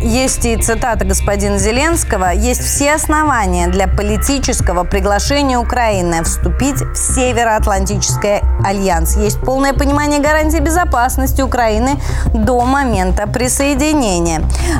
[0.00, 8.40] есть и цитата господина Зеленского, есть все основания для политического приглашения Украины вступить в Североатлантический
[8.64, 9.16] альянс.
[9.16, 12.00] Есть полное понимание гарантии безопасности Украины
[12.32, 14.01] до момента присоединения.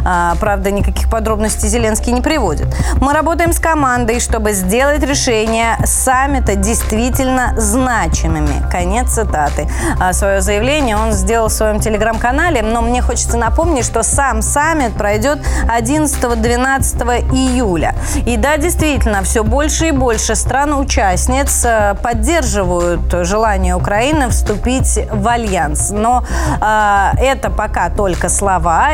[0.05, 2.67] А, правда, никаких подробностей Зеленский не приводит.
[3.01, 8.69] Мы работаем с командой, чтобы сделать решения саммита действительно значимыми.
[8.71, 9.69] Конец цитаты.
[10.01, 14.95] А свое заявление он сделал в своем телеграм-канале, но мне хочется напомнить, что сам саммит
[14.95, 17.95] пройдет 11-12 июля.
[18.27, 25.91] И да, действительно, все больше и больше стран-участниц э, поддерживают желание Украины вступить в альянс.
[25.91, 26.25] Но
[26.61, 28.91] э, это пока только слова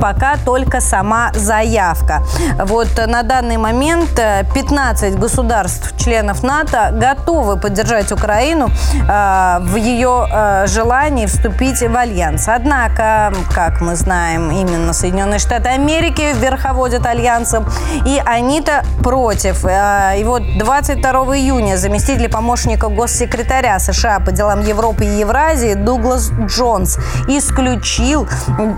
[0.00, 2.22] пока только сама заявка.
[2.64, 4.20] Вот на данный момент
[4.54, 11.96] 15 э, государств, членов НАТО, готовы поддержать Украину э, в ее э, желании вступить в
[11.96, 12.48] альянс.
[12.48, 17.66] Однако, как мы знаем, именно Соединенные Штаты Америки верховодят альянсом,
[18.06, 19.64] и они-то против.
[19.64, 26.98] И вот 22 июня заместитель помощника госсекретаря США по делам Европы и Евразии Дуглас Джонс
[27.28, 28.28] исключил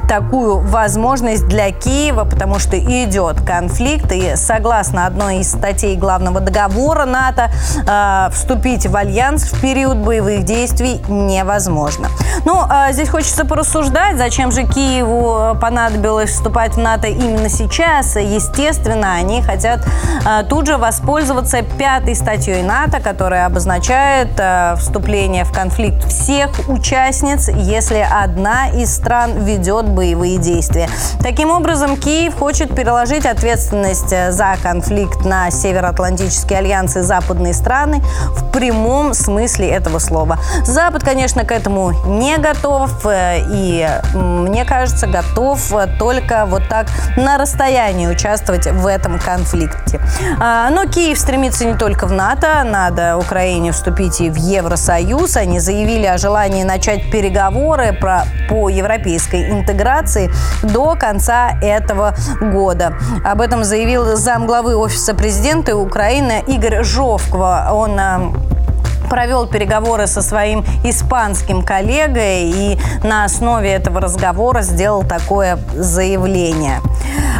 [0.08, 0.77] такую возможность
[1.48, 7.50] для Киева, потому что идет конфликт, и согласно одной из статей главного договора НАТО,
[7.86, 12.08] э, вступить в альянс в период боевых действий невозможно.
[12.44, 18.16] Ну, э, здесь хочется порассуждать, зачем же Киеву понадобилось вступать в НАТО именно сейчас.
[18.16, 19.80] Естественно, они хотят
[20.24, 27.48] э, тут же воспользоваться пятой статьей НАТО, которая обозначает э, вступление в конфликт всех участниц,
[27.48, 30.57] если одна из стран ведет боевые действия.
[31.22, 38.50] Таким образом, Киев хочет переложить ответственность за конфликт на Североатлантический альянс и западные страны в
[38.50, 40.38] прямом смысле этого слова.
[40.64, 45.60] Запад, конечно, к этому не готов и, мне кажется, готов
[45.98, 50.00] только вот так на расстоянии участвовать в этом конфликте.
[50.40, 55.36] А, но Киев стремится не только в НАТО, надо Украине вступить и в Евросоюз.
[55.36, 60.30] Они заявили о желании начать переговоры про, по европейской интеграции
[60.62, 62.94] до конца этого года.
[63.24, 67.68] Об этом заявил замглавы Офиса президента Украины Игорь Жовква.
[67.72, 68.32] Он а,
[69.08, 76.80] провел переговоры со своим испанским коллегой и на основе этого разговора сделал такое заявление.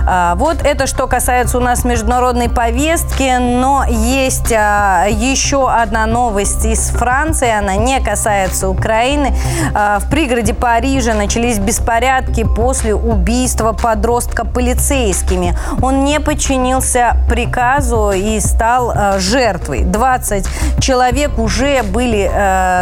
[0.07, 6.65] А, вот это что касается у нас международной повестки, но есть а, еще одна новость
[6.65, 9.35] из Франции, она не касается Украины.
[9.75, 15.57] А, в пригороде Парижа начались беспорядки после убийства подростка полицейскими.
[15.83, 19.83] Он не подчинился приказу и стал жертвой.
[19.83, 20.47] 20
[20.81, 21.48] человек уже
[21.83, 22.31] были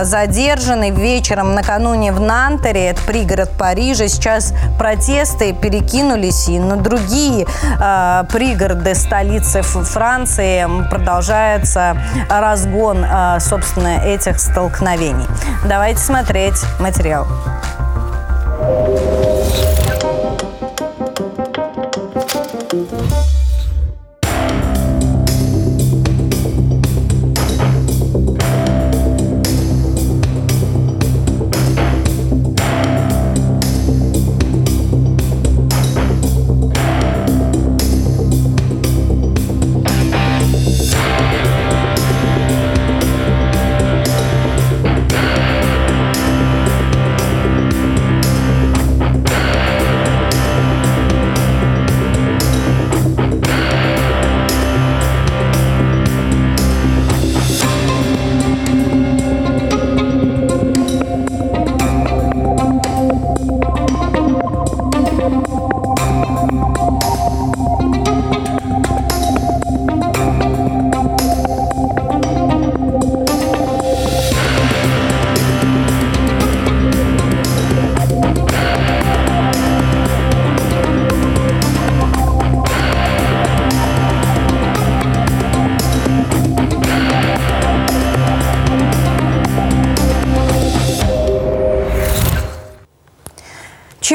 [0.05, 4.09] задержаны вечером накануне в Нантере, это пригород Парижа.
[4.09, 7.47] Сейчас протесты перекинулись и на другие
[7.81, 11.97] э, пригороды столицы Франции продолжается
[12.29, 15.27] разгон, э, собственно, этих столкновений.
[15.65, 17.27] Давайте смотреть материал.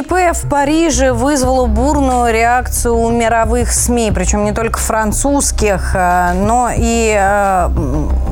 [0.02, 6.70] ЧП в Париже вызвало бурную реакцию у мировых СМИ, причем не только французских, э, но
[6.76, 7.70] и э,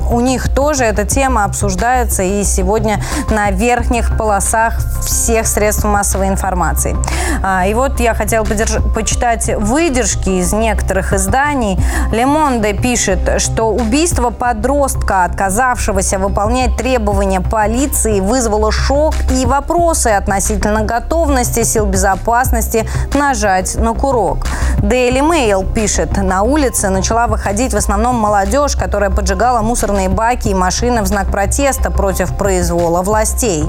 [0.10, 6.96] у них тоже эта тема обсуждается и сегодня на верхних полосах всех средств массовой информации.
[7.44, 8.78] А, и вот я хотела подерж...
[8.94, 11.80] почитать выдержки из некоторых изданий.
[12.12, 21.64] Лемонде пишет, что убийство подростка, отказавшегося выполнять требования полиции, вызвало шок и вопросы относительно готовности
[21.64, 24.46] сил безопасности нажать на курок.
[24.80, 30.50] Daily Mail пишет, на улице начала выходить в основном молодежь, которая поджигала мусорные мусорные баки
[30.50, 33.66] и машины в знак протеста против произвола властей.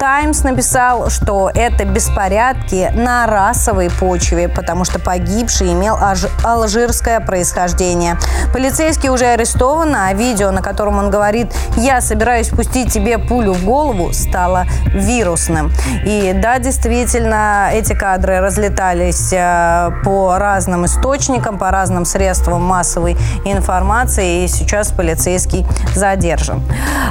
[0.00, 5.98] Таймс написал, что это беспорядки на расовой почве, потому что погибший имел
[6.44, 8.16] алжирское происхождение.
[8.52, 13.64] Полицейский уже арестован, а видео, на котором он говорит «Я собираюсь пустить тебе пулю в
[13.64, 15.72] голову», стало вирусным.
[16.04, 24.44] И да, действительно, эти кадры разлетались э, по разным источникам, по разным средствам массовой информации,
[24.44, 26.62] и сейчас полицейский задержан.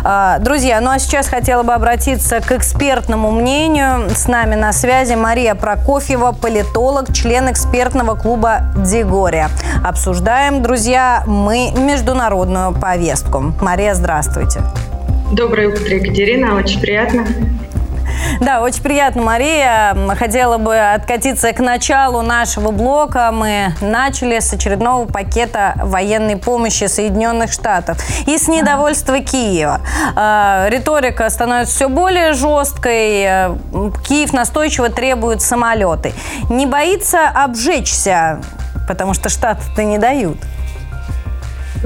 [0.03, 4.09] А, друзья, ну а сейчас хотела бы обратиться к экспертному мнению.
[4.09, 9.49] С нами на связи Мария Прокофьева, политолог, член экспертного клуба «Дегория».
[9.83, 13.53] Обсуждаем, друзья, мы международную повестку.
[13.61, 14.61] Мария, здравствуйте.
[15.31, 16.55] Доброе утро, Екатерина.
[16.55, 17.25] Очень приятно.
[18.41, 19.95] Да, очень приятно, Мария.
[20.17, 23.31] Хотела бы откатиться к началу нашего блока.
[23.31, 29.81] Мы начали с очередного пакета военной помощи Соединенных Штатов и с недовольства Киева.
[30.15, 33.55] А, риторика становится все более жесткой.
[34.07, 36.13] Киев настойчиво требует самолеты.
[36.49, 38.41] Не боится обжечься,
[38.87, 40.37] потому что Штаты-то не дают.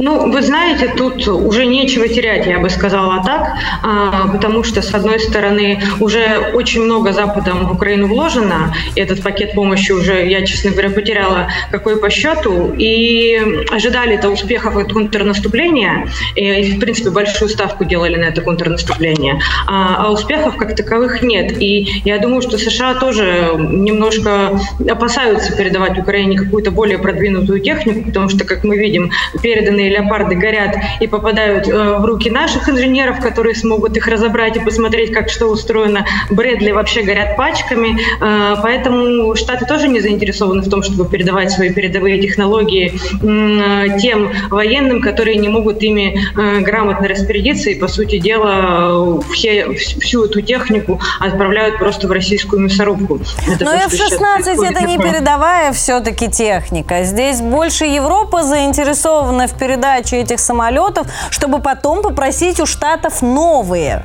[0.02, 4.94] Ну, вы знаете, тут уже нечего терять, я бы сказала так, а, потому что, с
[4.94, 10.46] одной стороны, уже очень много Западом в Украину вложено, и этот пакет помощи уже, я,
[10.46, 17.10] честно говоря, потеряла какой по счету, и ожидали это успехов от контрнаступления, и, в принципе,
[17.10, 21.62] большую ставку делали на это контрнаступление, а, а успехов как таковых нет.
[21.62, 24.58] И я думаю, что США тоже немножко
[24.90, 30.76] опасаются передавать Украине какую-то более продвинутую технику, потому что, как мы видим, переданные леопарды горят
[31.00, 35.48] и попадают э, в руки наших инженеров, которые смогут их разобрать и посмотреть, как что
[35.48, 36.06] устроено.
[36.30, 41.72] Брэдли вообще горят пачками, э, поэтому Штаты тоже не заинтересованы в том, чтобы передавать свои
[41.72, 46.20] передовые технологии э, тем военным, которые не могут ими
[46.62, 53.20] грамотно распорядиться и, по сути дела, все, всю эту технику отправляют просто в российскую мясорубку.
[53.48, 57.04] Это Но F-16 это не передовая все-таки техника.
[57.04, 64.04] Здесь больше Европа заинтересована в передачи этих самолетов, чтобы потом попросить у Штатов новые.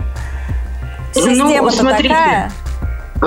[1.15, 2.53] Ну, Система-то ну, такая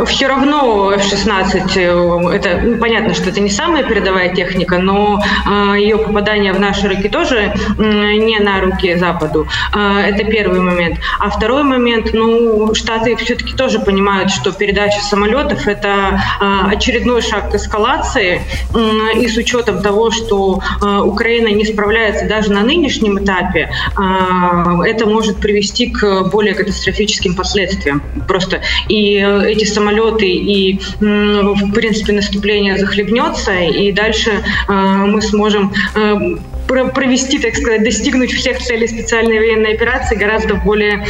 [0.06, 5.80] все равно F-16, э, это ну, понятно, что это не самая передовая техника, но э,
[5.80, 9.48] ее попадание в наши руки тоже э, не на руки Западу.
[9.74, 11.00] Э, это первый момент.
[11.20, 17.52] А второй момент, ну, Штаты все-таки тоже понимают, что передача самолетов это э, очередной шаг
[17.52, 18.42] к эскалации,
[18.74, 24.82] э, и с учетом того, что э, Украина не справляется даже на нынешнем этапе, э,
[24.86, 28.02] это может привести к более катастрофическим последствиям.
[28.28, 34.32] Просто и э, эти самолеты самолеты и, в принципе, наступление захлебнется, и дальше
[34.68, 40.66] э, мы сможем э, провести, так сказать, достигнуть всех целей специальной военной операции гораздо в
[40.66, 41.06] более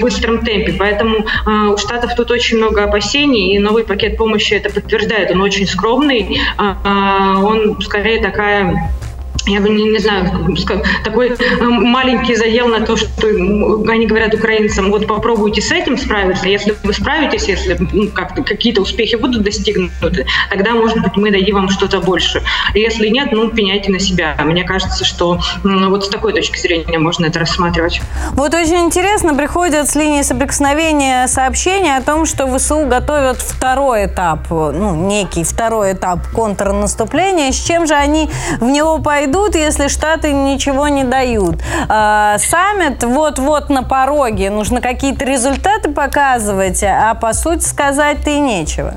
[0.00, 0.74] быстром темпе.
[0.76, 5.30] Поэтому у Штатов тут очень много опасений, и новый пакет помощи это подтверждает.
[5.30, 8.90] Он очень скромный, а, а, он скорее такая
[9.46, 10.30] я не, не знаю,
[11.04, 16.48] такой э, маленький задел на то, что они говорят украинцам, вот попробуйте с этим справиться,
[16.48, 21.56] если вы справитесь, если ну, как какие-то успехи будут достигнуты, тогда, может быть, мы дадим
[21.56, 22.42] вам что-то больше.
[22.74, 24.36] Если нет, ну, пеняйте на себя.
[24.44, 28.00] Мне кажется, что вот с такой точки зрения можно это рассматривать.
[28.32, 34.50] Вот очень интересно, приходят с линии соприкосновения сообщения о том, что ВСУ готовят второй этап,
[34.50, 37.50] ну, некий второй этап контрнаступления.
[37.50, 38.30] С чем же они
[38.60, 39.31] в него пойдут?
[39.32, 41.56] Пойдут, если Штаты ничего не дают.
[41.88, 48.94] А, саммит вот-вот на пороге, нужно какие-то результаты показывать, а по сути сказать-то и нечего.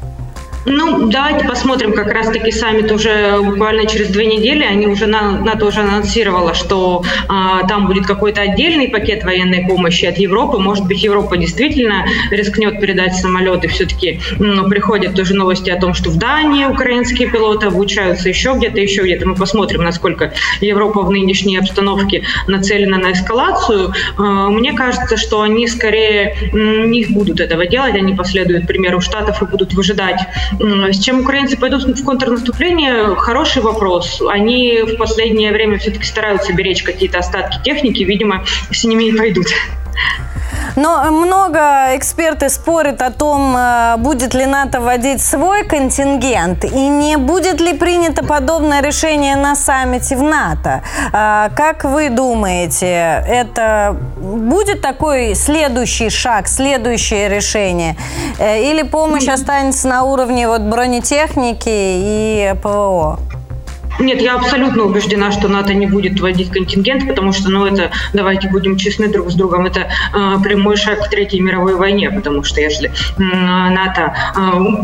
[0.65, 5.81] Ну, давайте посмотрим, как раз-таки саммит уже буквально через две недели, они уже, НАТО уже
[5.81, 10.57] анонсировала, что а, там будет какой-то отдельный пакет военной помощи от Европы.
[10.57, 13.67] Может быть, Европа действительно рискнет передать самолеты.
[13.67, 18.79] Все-таки ну, приходят тоже новости о том, что в Дании украинские пилоты обучаются еще где-то,
[18.79, 19.27] еще где-то.
[19.27, 23.93] Мы посмотрим, насколько Европа в нынешней обстановке нацелена на эскалацию.
[24.17, 29.45] А, мне кажется, что они скорее не будут этого делать, они последуют примеру Штатов и
[29.45, 30.19] будут выжидать
[30.59, 33.15] с чем украинцы пойдут в контрнаступление?
[33.15, 34.21] Хороший вопрос.
[34.27, 39.47] Они в последнее время все-таки стараются беречь какие-то остатки техники, видимо, с ними и пойдут.
[40.75, 47.17] Но много эксперты спорят о том, э, будет ли НАТО вводить свой контингент и не
[47.17, 50.81] будет ли принято подобное решение на саммите в НАТО.
[51.13, 57.95] Э, как вы думаете, это будет такой следующий шаг, следующее решение?
[58.39, 63.19] Э, или помощь останется на уровне вот бронетехники и ПВО?
[63.99, 68.49] Нет, я абсолютно убеждена, что НАТО не будет вводить контингент, потому что, ну, это, давайте
[68.49, 72.59] будем честны друг с другом, это э, прямой шаг к Третьей мировой войне, потому что
[72.59, 74.39] если э, НАТО э,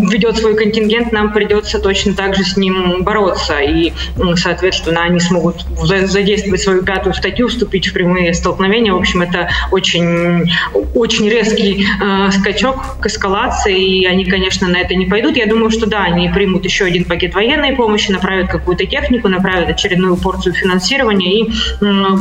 [0.10, 3.92] ведет свой контингент, нам придется точно так же с ним бороться, и,
[4.36, 8.94] соответственно, они смогут задействовать свою пятую статью, вступить в прямые столкновения.
[8.94, 10.50] В общем, это очень,
[10.96, 15.36] очень резкий э, скачок к эскалации, и они, конечно, на это не пойдут.
[15.36, 19.28] Я думаю, что да, они примут еще один пакет военной помощи, направят какую-то технику, технику,
[19.28, 21.52] направят очередную порцию финансирования и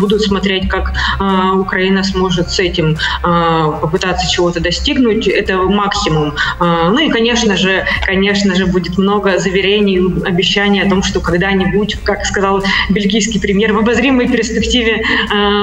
[0.01, 5.29] будут смотреть, как а, Украина сможет с этим а, попытаться чего-то достигнуть.
[5.29, 6.35] Это максимум.
[6.59, 11.99] А, ну и, конечно же, конечно же, будет много заверений, обещаний о том, что когда-нибудь,
[12.05, 15.03] как сказал бельгийский премьер, в обозримой перспективе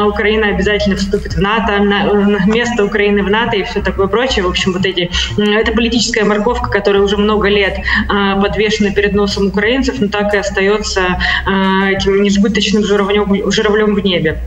[0.07, 4.43] Украина обязательно вступит в НАТО, на место Украины в НАТО и все такое прочее.
[4.43, 9.99] В общем, вот эти, это политическая морковка, которая уже много лет подвешена перед носом украинцев,
[9.99, 11.06] но так и остается
[11.45, 14.39] этим несбыточным журавлем, журавлем в небе.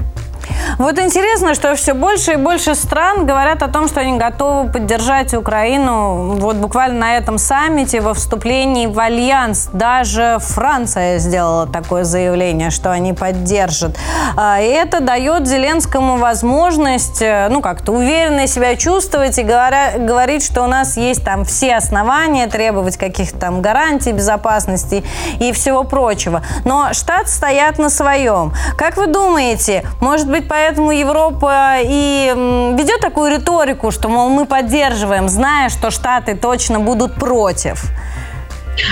[0.78, 5.34] Вот интересно, что все больше и больше стран говорят о том, что они готовы поддержать
[5.34, 9.68] Украину вот буквально на этом саммите во вступлении в альянс.
[9.72, 13.96] Даже Франция сделала такое заявление, что они поддержат.
[14.36, 20.44] А, и это дает Зеленскому возможность, э, ну, как-то уверенно себя чувствовать и говоря, говорить,
[20.44, 25.04] что у нас есть там все основания требовать каких-то там гарантий безопасности
[25.38, 26.42] и всего прочего.
[26.64, 28.52] Но Штаты стоят на своем.
[28.76, 32.34] Как вы думаете, может быть, поэтому Европа и
[32.76, 37.84] ведет такую риторику, что, мол, мы поддерживаем, зная, что Штаты точно будут против?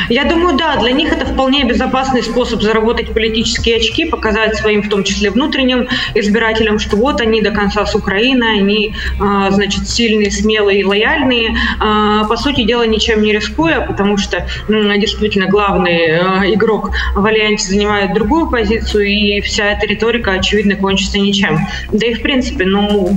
[0.08, 4.88] Я думаю, да, для них это вполне безопасный способ заработать политические очки, показать своим, в
[4.88, 10.30] том числе внутренним избирателям, что вот они до конца с Украиной, они, а, значит, сильные,
[10.30, 11.56] смелые и лояльные.
[11.80, 17.68] А, по сути дела, ничем не рискуя, потому что действительно главный а, игрок в Альянсе
[17.68, 21.66] занимает другую позицию, и вся эта риторика, очевидно, кончится ничем.
[21.92, 23.08] Да и, в принципе, ну,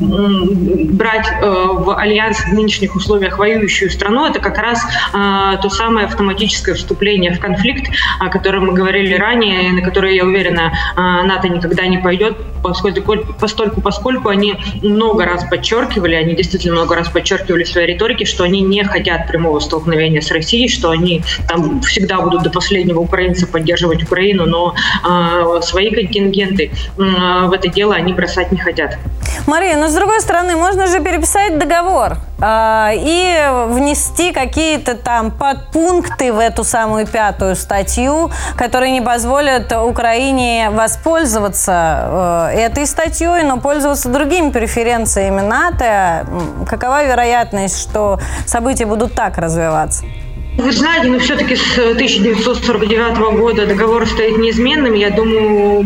[0.91, 6.75] брать в Альянс в нынешних условиях воюющую страну, это как раз то самое автоматическое фактическое
[6.75, 11.87] вступление в конфликт, о котором мы говорили ранее, на которое, я уверена, а, НАТО никогда
[11.87, 17.69] не пойдет, поскольку, постольку, поскольку они много раз подчеркивали, они действительно много раз подчеркивали в
[17.69, 22.43] своей риторике, что они не хотят прямого столкновения с Россией, что они там всегда будут
[22.43, 24.73] до последнего украинца поддерживать Украину, но
[25.07, 27.01] э, свои контингенты э,
[27.47, 28.97] в это дело они бросать не хотят.
[29.47, 36.31] Мария, но с другой стороны, можно же переписать договор э, и внести какие-то там подпункты
[36.31, 44.09] в эту самую пятую статью, которые не позволят Украине воспользоваться э, этой статьей, но пользоваться
[44.09, 46.25] другими преференциями НАТО.
[46.67, 50.05] Какова вероятность, что события будут так развиваться?
[50.57, 54.93] Вы знаете, но все-таки с 1949 года договор стоит неизменным.
[54.93, 55.81] Я думаю,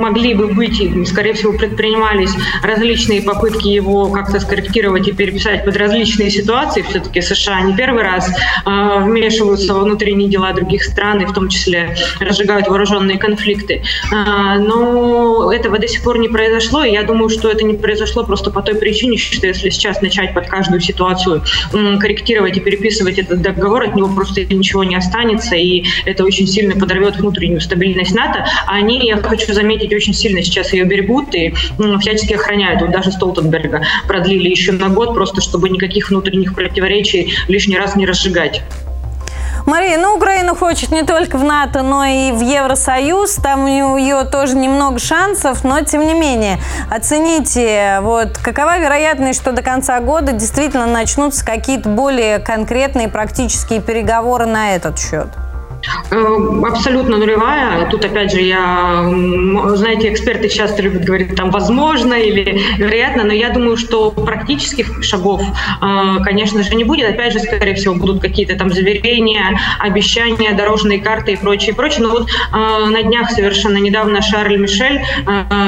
[0.00, 6.30] могли бы быть, скорее всего, предпринимались различные попытки его как-то скорректировать и переписать под различные
[6.30, 6.82] ситуации.
[6.82, 11.48] Все-таки США не первый раз э, вмешиваются во внутренние дела других стран, и в том
[11.48, 13.82] числе разжигают вооруженные конфликты.
[14.12, 18.24] Э, но этого до сих пор не произошло, и я думаю, что это не произошло
[18.24, 23.18] просто по той причине, что если сейчас начать под каждую ситуацию э, корректировать и переписывать
[23.18, 28.14] этот договор, от него просто ничего не останется, и это очень сильно подорвет внутреннюю стабильность
[28.14, 28.46] НАТО.
[28.66, 31.54] Они, я хочу заметить, очень сильно сейчас ее берегут и
[32.00, 32.80] всячески охраняют.
[32.80, 38.06] Вот даже Столтенберга продлили еще на год, просто чтобы никаких внутренних противоречий лишний раз не
[38.06, 38.62] разжигать.
[39.66, 43.34] Мария, ну Украина хочет не только в НАТО, но и в Евросоюз.
[43.36, 46.58] Там у нее тоже немного шансов, но тем не менее.
[46.90, 54.46] Оцените, вот какова вероятность, что до конца года действительно начнутся какие-то более конкретные практические переговоры
[54.46, 55.28] на этот счет?
[56.10, 57.88] Э, абсолютно нулевая.
[57.90, 59.04] Тут, опять же, я,
[59.74, 65.42] знаете, эксперты часто любят говорить, там, возможно или вероятно, но я думаю, что практических шагов,
[65.42, 67.10] э, конечно же, не будет.
[67.10, 72.02] Опять же, скорее всего, будут какие-то там заверения, обещания, дорожные карты и прочее, прочее.
[72.02, 75.00] Но вот э, на днях совершенно недавно Шарль Мишель,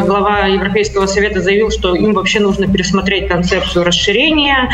[0.06, 4.70] глава Европейского совета, заявил, что им вообще нужно пересмотреть концепцию расширения,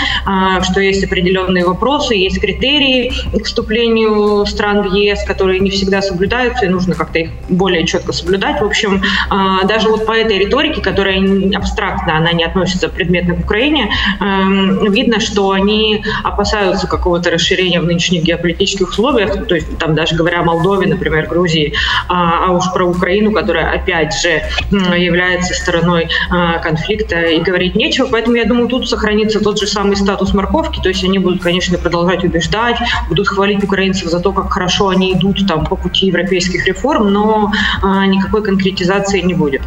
[0.63, 6.67] что есть определенные вопросы, есть критерии к вступлению стран в ЕС, которые не всегда соблюдаются,
[6.67, 8.61] и нужно как-то их более четко соблюдать.
[8.61, 11.17] В общем, а, даже вот по этой риторике, которая
[11.55, 17.85] абстрактно, она не относится предметно к Украине, эм, видно, что они опасаются какого-то расширения в
[17.85, 21.75] нынешних геополитических условиях, то есть там даже говоря о Молдове, например, Грузии,
[22.09, 28.09] а, а уж про Украину, которая опять же является стороной а, конфликта, и говорить нечего.
[28.11, 31.79] Поэтому я думаю, тут сохранится тот же самый статус морковки, то есть они будут, конечно,
[31.79, 36.67] продолжать убеждать, будут хвалить украинцев за то, как хорошо они идут там по пути европейских
[36.67, 37.53] реформ, но
[37.83, 39.63] а, никакой конкретизации не будет.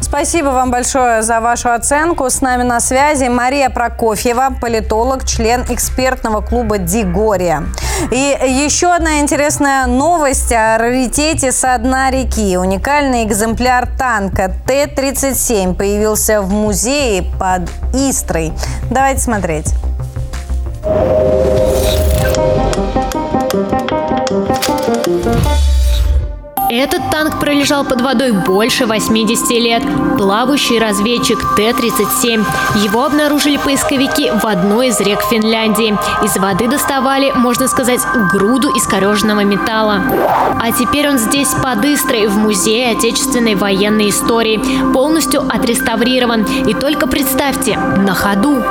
[0.00, 2.30] Спасибо вам большое за вашу оценку.
[2.30, 7.64] С нами на связи Мария Прокофьева, политолог, член экспертного клуба «Дигория».
[8.10, 12.56] И еще одна интересная новость о раритете со дна реки.
[12.56, 18.52] Уникальный экземпляр танка Т-37 появился в музее под Истрой.
[18.90, 19.74] Давайте смотреть.
[26.70, 29.82] Этот танк пролежал под водой больше 80 лет.
[30.18, 32.44] Плавающий разведчик Т-37.
[32.84, 35.96] Его обнаружили поисковики в одной из рек Финляндии.
[36.22, 38.00] Из воды доставали, можно сказать,
[38.32, 40.02] груду искореженного металла.
[40.60, 44.60] А теперь он здесь под Истрой, в Музее отечественной военной истории.
[44.92, 46.42] Полностью отреставрирован.
[46.66, 48.62] И только представьте, на ходу.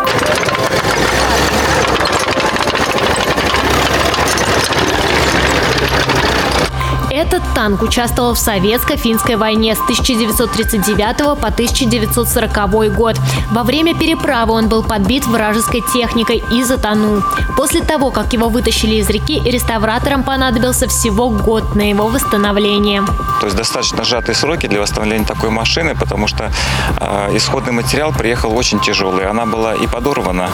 [7.17, 13.15] Этот танк участвовал в советско-финской войне с 1939 по 1940 год.
[13.49, 17.23] Во время переправы он был подбит вражеской техникой и затонул.
[17.55, 23.03] После того, как его вытащили из реки, реставраторам понадобился всего год на его восстановление.
[23.39, 26.51] То есть достаточно сжатые сроки для восстановления такой машины, потому что
[26.99, 29.25] э, исходный материал приехал очень тяжелый.
[29.25, 30.51] Она была и подорвана.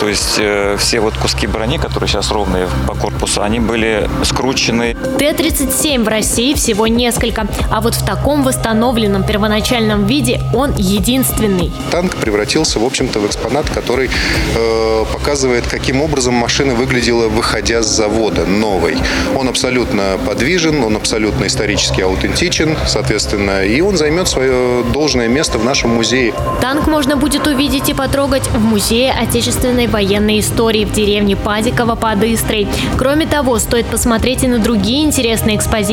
[0.00, 4.94] То есть э, все вот куски брони, которые сейчас ровные по корпусу, они были скручены.
[5.18, 11.70] Т-37 в России всего несколько, а вот в таком восстановленном первоначальном виде он единственный.
[11.92, 17.86] Танк превратился, в общем-то, в экспонат, который э, показывает, каким образом машина выглядела, выходя с
[17.86, 18.96] завода, новой.
[19.36, 25.64] Он абсолютно подвижен, он абсолютно исторически аутентичен, соответственно, и он займет свое должное место в
[25.64, 26.34] нашем музее.
[26.60, 32.24] Танк можно будет увидеть и потрогать в Музее отечественной военной истории в деревне Падикова под
[32.24, 32.66] Истрой.
[32.98, 35.83] Кроме того, стоит посмотреть и на другие интересные экспозиции.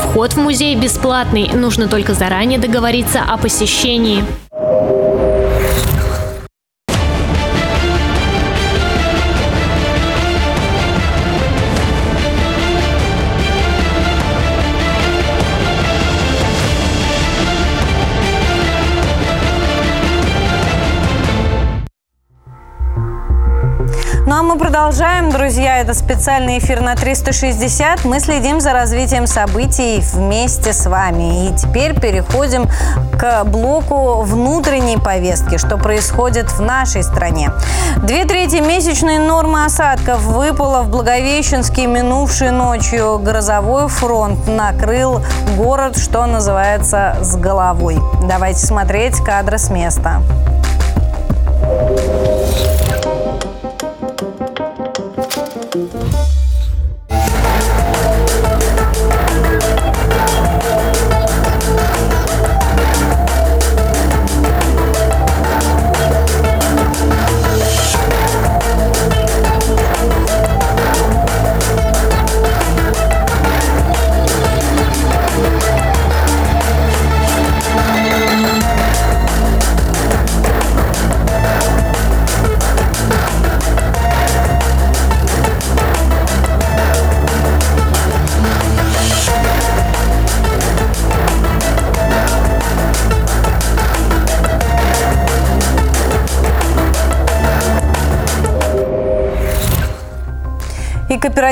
[0.00, 4.24] Вход в музей бесплатный, нужно только заранее договориться о посещении.
[24.46, 25.78] Мы продолжаем, друзья.
[25.78, 28.04] Это специальный эфир на 360.
[28.04, 31.48] Мы следим за развитием событий вместе с вами.
[31.48, 32.68] И теперь переходим
[33.18, 37.50] к блоку внутренней повестки, что происходит в нашей стране.
[38.04, 43.18] Две трети месячной нормы осадков выпало в Благовещенске минувшей ночью.
[43.18, 45.22] Грозовой фронт накрыл
[45.56, 47.98] город, что называется, с головой.
[48.22, 50.22] Давайте смотреть кадры с места.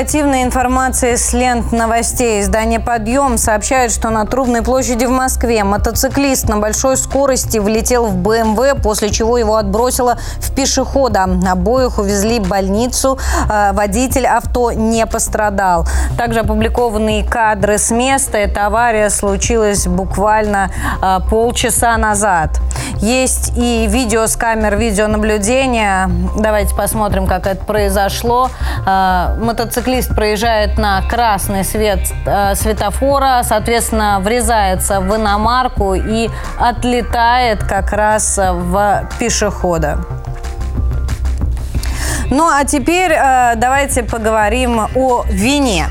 [0.05, 6.47] Оперативной информации с лент новостей издание «Подъем» сообщает, что на Трубной площади в Москве мотоциклист
[6.47, 11.23] на большой скорости влетел в БМВ, после чего его отбросило в пешехода.
[11.23, 13.17] Обоих увезли в больницу.
[13.49, 15.87] А, Водитель авто не пострадал.
[16.19, 18.37] Также опубликованы кадры с места.
[18.37, 20.69] Эта авария случилась буквально
[21.01, 22.59] а, полчаса назад.
[23.05, 26.09] Есть и видео с камер видеонаблюдения.
[26.39, 28.49] Давайте посмотрим, как это произошло.
[28.83, 37.91] А, Мотоциклист проезжает на красный свет э, светофора, соответственно, врезается в иномарку и отлетает как
[37.93, 39.99] раз в пешехода.
[42.31, 45.85] Ну а теперь э, давайте поговорим о вине.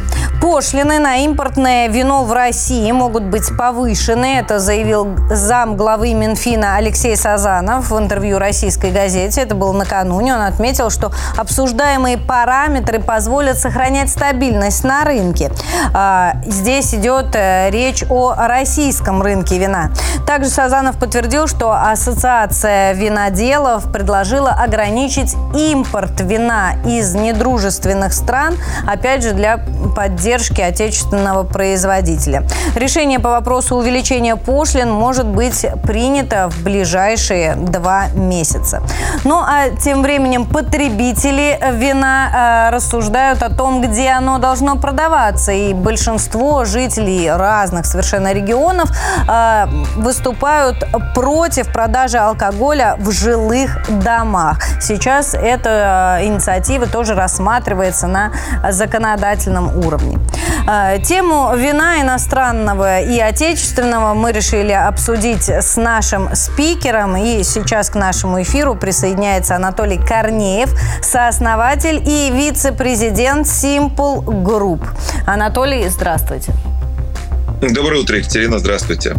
[0.45, 4.41] Пошлины на импортное вино в России могут быть повышены.
[4.41, 9.41] Это заявил зам главы Минфина Алексей Сазанов в интервью российской газете.
[9.41, 10.35] Это было накануне.
[10.35, 15.51] Он отметил, что обсуждаемые параметры позволят сохранять стабильность на рынке.
[15.95, 19.93] А, Здесь идет э, речь о российском рынке вина.
[20.27, 29.33] Также Сазанов подтвердил, что Ассоциация виноделов предложила ограничить импорт вина из недружественных стран, опять же,
[29.33, 29.61] для
[29.97, 32.47] поддержки отечественного производителя.
[32.75, 38.83] Решение по вопросу увеличения пошлин может быть принято в ближайшие два месяца.
[39.25, 45.53] Ну а тем временем потребители вина э, рассуждают о том, где оно должно продаваться.
[45.53, 48.91] И большинство жителей разных совершенно регионов
[49.29, 49.67] э,
[49.97, 54.59] выступают против продажи алкоголя в жилых домах.
[54.81, 58.33] Сейчас эта э, инициатива тоже рассматривается на
[58.71, 60.19] законодательном уровне.
[60.67, 67.17] Э, Тему вина иностранного и отечественного мы решили обсудить с нашим спикером.
[67.17, 70.71] И сейчас к нашему эфиру присоединяется Анатолий Корнеев,
[71.03, 74.87] сооснователь и вице-президент Simple Group.
[75.27, 76.53] Анатолий, здравствуйте.
[77.61, 78.59] Доброе утро, Екатерина.
[78.59, 79.17] Здравствуйте.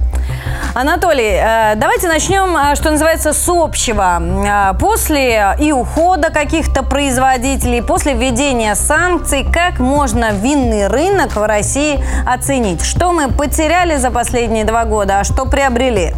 [0.74, 4.22] Анатолий, э, давайте начнем, э, что называется, с общего.
[4.22, 12.00] Э, после и ухода каких-то производителей, после введения санкций, как можно винный рынок в России
[12.26, 12.84] оценить?
[12.84, 16.14] Что мы потеряли за последние два года, а что приобрели?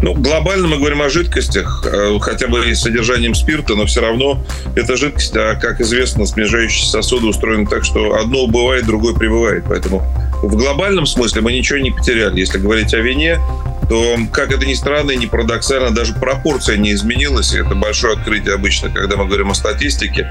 [0.00, 1.84] Ну, глобально мы говорим о жидкостях,
[2.20, 4.38] хотя бы и с содержанием спирта, но все равно
[4.76, 9.64] это жидкость, а, как известно, смежающиеся сосуды устроены так, что одно убывает, другое прибывает.
[9.68, 10.04] Поэтому
[10.42, 12.38] в глобальном смысле мы ничего не потеряли.
[12.38, 13.38] Если говорить о вине,
[13.88, 17.54] то, как это ни странно и не парадоксально, даже пропорция не изменилась.
[17.54, 20.30] И это большое открытие обычно, когда мы говорим о статистике.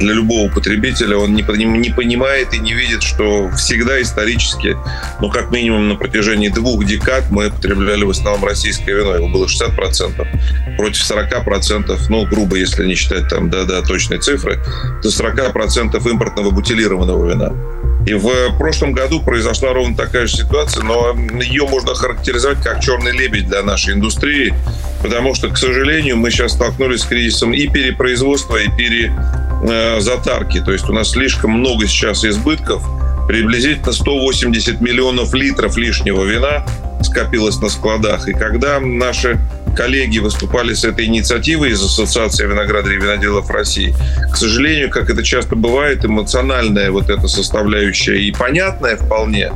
[0.00, 4.76] Для любого потребителя он не, не понимает и не видит, что всегда исторически,
[5.20, 9.14] ну, как минимум на протяжении двух декад мы потребляли в основном российское вино.
[9.14, 14.58] Его было 60% против 40%, ну, грубо, если не считать там, да-да, точные цифры,
[15.02, 17.77] то 40% импортного бутилированного вина.
[18.08, 23.12] И в прошлом году произошла ровно такая же ситуация, но ее можно характеризовать как черный
[23.12, 24.54] лебедь для нашей индустрии,
[25.02, 30.62] потому что, к сожалению, мы сейчас столкнулись с кризисом и перепроизводства, и перезатарки.
[30.64, 32.82] То есть у нас слишком много сейчас избытков,
[33.28, 36.64] приблизительно 180 миллионов литров лишнего вина
[37.02, 38.28] скопилось на складах.
[38.28, 39.38] И когда наши
[39.78, 43.94] коллеги выступали с этой инициативой из Ассоциации виноградарей и виноделов России.
[44.32, 49.52] К сожалению, как это часто бывает, эмоциональная вот эта составляющая и понятная вполне,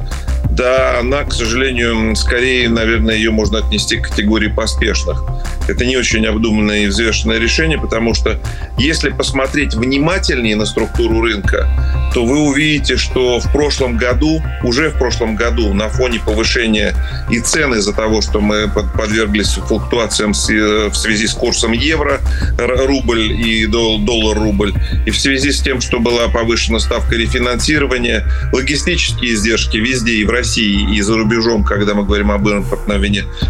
[0.57, 5.25] да, она, к сожалению, скорее, наверное, ее можно отнести к категории поспешных.
[5.69, 8.39] Это не очень обдуманное и взвешенное решение, потому что
[8.79, 11.69] если посмотреть внимательнее на структуру рынка,
[12.13, 16.95] то вы увидите, что в прошлом году, уже в прошлом году, на фоне повышения
[17.31, 22.21] и цены из-за того, что мы подверглись флуктуациям в связи с курсом евро,
[22.59, 24.75] рубль и доллар-рубль,
[25.07, 30.31] и в связи с тем, что была повышена ставка рефинансирования, логистические издержки везде и в
[30.31, 33.03] России, и за рубежом, когда мы говорим об импортном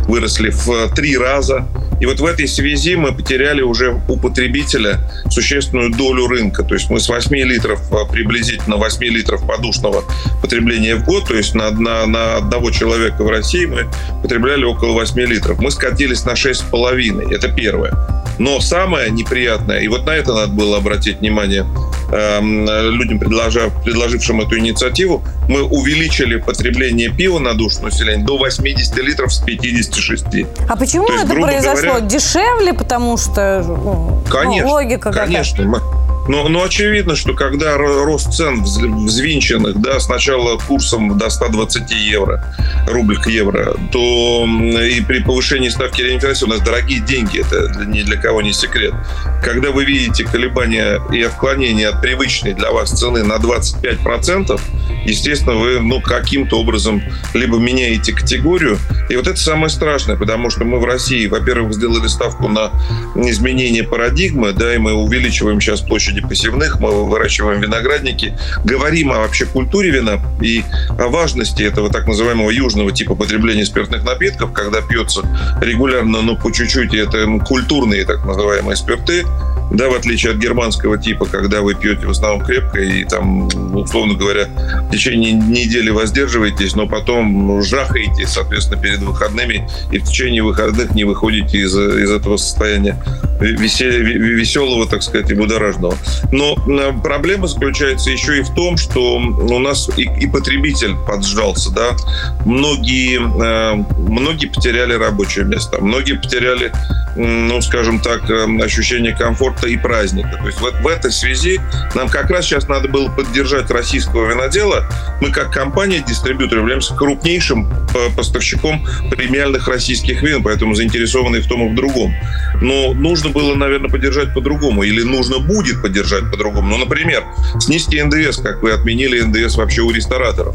[0.07, 1.67] выросли в три раза.
[2.01, 4.99] И вот в этой связи мы потеряли уже у потребителя
[5.31, 6.65] существенную долю рынка.
[6.65, 10.05] То есть мы с 8 литров, а, приблизительно 8 литров подушного
[10.41, 13.87] потребления в год, то есть на, на, на одного человека в России мы
[14.23, 15.61] потребляли около 8 литров.
[15.61, 17.33] Мы скатились на 6,5.
[17.33, 17.95] Это первое.
[18.39, 21.67] Но самое неприятное, и вот на это надо было обратить внимание
[22.13, 26.82] Эм, людям, предложив, предложившим эту инициативу, мы увеличили потребление
[27.17, 30.25] пива на душу населения до 80 литров с 56.
[30.69, 31.83] А почему есть, это произошло?
[31.83, 35.33] Говоря, Дешевле, потому что ну, конечно, логика какая-то?
[35.33, 35.83] Конечно.
[36.29, 42.45] Но, но очевидно, что когда рост цен взвинченных, да, сначала курсом до 120 евро,
[42.87, 48.03] рубль к евро, то и при повышении ставки рефинансирования у нас дорогие деньги, это ни
[48.03, 48.95] для кого не секрет.
[49.43, 54.61] Когда вы видите колебания и отклонения от привычной для вас цены на 25%,
[55.05, 57.03] естественно, вы ну, каким-то образом
[57.35, 58.79] либо меняете категорию.
[59.09, 62.71] И вот это самое страшное, потому что мы в России, во-первых, сделали ставку на
[63.17, 65.81] изменение парадигмы, да, и мы увеличиваем сейчас
[66.13, 72.07] площади посевных, мы выращиваем виноградники, говорим о вообще культуре вина и о важности этого так
[72.07, 75.23] называемого южного типа потребления спиртных напитков, когда пьется
[75.61, 79.25] регулярно, но по чуть-чуть, это культурные так называемые спирты,
[79.73, 84.15] да, в отличие от германского типа, когда вы пьете в основном крепко и там, условно
[84.15, 84.47] говоря,
[84.89, 91.05] в течение недели воздерживаетесь, но потом жахаете, соответственно, перед выходными и в течение выходных не
[91.05, 93.03] выходите из, из этого состояния
[93.43, 95.97] веселого, так сказать, и будоражного.
[96.31, 101.71] Но э, проблема заключается еще и в том, что у нас и, и потребитель поджался,
[101.71, 101.97] да.
[102.45, 106.73] Многие, э, многие потеряли рабочее место, многие потеряли,
[107.17, 110.39] ну, скажем так, э, ощущение комфорта и праздника.
[110.41, 111.61] То есть вот в этой связи
[111.95, 114.89] нам как раз сейчас надо было поддержать российского винодела.
[115.21, 117.69] Мы как компания-дистрибьютор являемся крупнейшим
[118.17, 122.15] поставщиком премиальных российских вин, поэтому заинтересованы в том и в другом.
[122.61, 126.69] Но нужно было, наверное, поддержать по-другому или нужно будет поддержать по-другому.
[126.71, 127.25] Ну, например,
[127.61, 130.55] снести НДС, как вы отменили НДС вообще у рестораторов.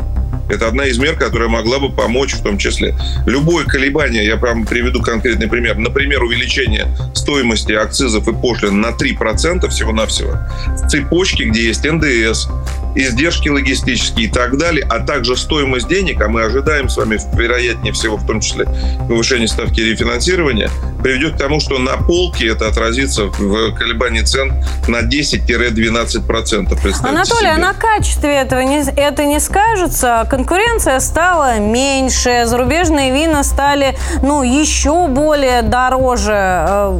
[0.49, 2.95] Это одна из мер, которая могла бы помочь в том числе.
[3.25, 5.77] Любое колебание, я прям приведу конкретный пример.
[5.77, 12.47] Например, увеличение стоимости акцизов и пошлин на 3% всего-навсего в цепочке, где есть НДС,
[12.95, 17.93] издержки логистические и так далее, а также стоимость денег, а мы ожидаем с вами, вероятнее
[17.93, 18.65] всего, в том числе
[19.07, 20.69] повышение ставки рефинансирования,
[21.03, 27.03] приведет к тому, что на полке это отразится в колебании цен на 10-12%.
[27.03, 27.49] Анатолий, себе.
[27.49, 30.27] а на качестве этого не, это не скажется?
[30.38, 36.31] Конкуренция стала меньше, зарубежные вина стали ну, еще более дороже.
[36.31, 36.99] Э,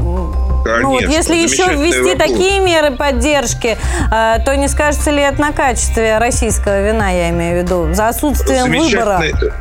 [0.65, 0.81] Конечно.
[0.81, 2.17] Ну, вот если еще ввести вопрос.
[2.17, 3.77] такие меры поддержки,
[4.11, 8.07] э, то не скажется ли это на качестве российского вина, я имею в виду, за
[8.07, 9.19] отсутствием выбора?
[9.19, 9.53] Замечательный-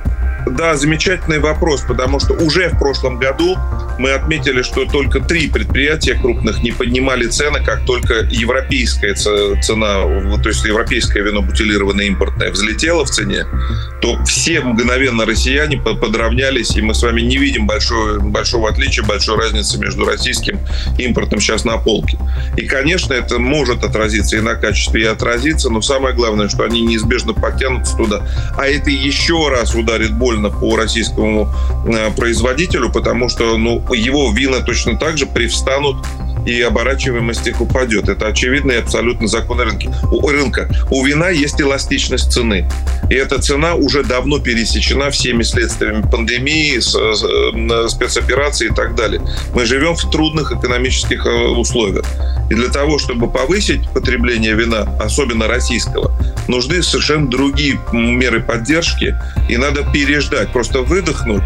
[0.46, 3.58] Да, замечательный вопрос, потому что уже в прошлом году
[3.98, 10.02] мы отметили, что только три предприятия крупных не поднимали цены, как только европейская цена,
[10.42, 13.46] то есть европейское вино бутилированное импортное взлетело в цене,
[14.00, 19.04] то все мгновенно россияне по- подравнялись, и мы с вами не видим большого, большого отличия,
[19.04, 20.58] большой разницы между российским
[20.98, 22.18] и импортным сейчас на полке.
[22.56, 26.82] И, конечно, это может отразиться и на качестве, и отразится, но самое главное, что они
[26.82, 28.26] неизбежно потянутся туда.
[28.56, 31.52] А это еще раз ударит больно по российскому
[31.86, 35.96] э, производителю, потому что ну, его вина точно так же привстанут
[36.46, 38.08] и оборачиваемость их упадет.
[38.08, 39.92] Это очевидный абсолютно закон рынка.
[40.10, 40.68] У, рынка.
[40.90, 42.68] У вина есть эластичность цены.
[43.10, 49.20] И эта цена уже давно пересечена всеми следствиями пандемии, с- с- спецопераций и так далее.
[49.54, 52.04] Мы живем в трудных экономических э, условиях.
[52.50, 56.12] И для того, чтобы повысить потребление вина, особенно российского,
[56.48, 59.16] нужны совершенно другие меры поддержки.
[59.48, 61.42] И надо переждать, просто выдохнуть,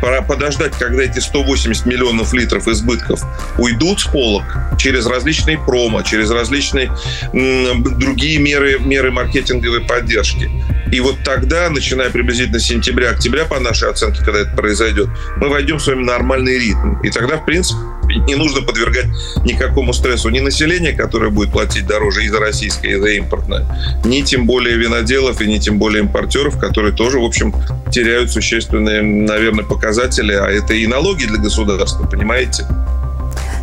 [0.00, 3.20] пора подождать, когда эти 180 миллионов литров избытков
[3.58, 4.06] уйдут с
[4.38, 6.90] полок через различные промо, через различные
[7.32, 10.50] другие меры, меры маркетинговой поддержки.
[10.92, 15.76] И вот тогда, начиная приблизительно с сентября-октября, по нашей оценке, когда это произойдет, мы войдем
[15.76, 17.00] в свой нормальный ритм.
[17.02, 17.78] И тогда, в принципе,
[18.26, 19.06] не нужно подвергать
[19.44, 23.66] никакому стрессу ни населения, которое будет платить дороже и за российское, и за импортное,
[24.04, 27.54] ни тем более виноделов, и ни тем более импортеров, которые тоже, в общем,
[27.92, 32.64] теряют существенные, наверное, показатели, а это и налоги для государства, понимаете?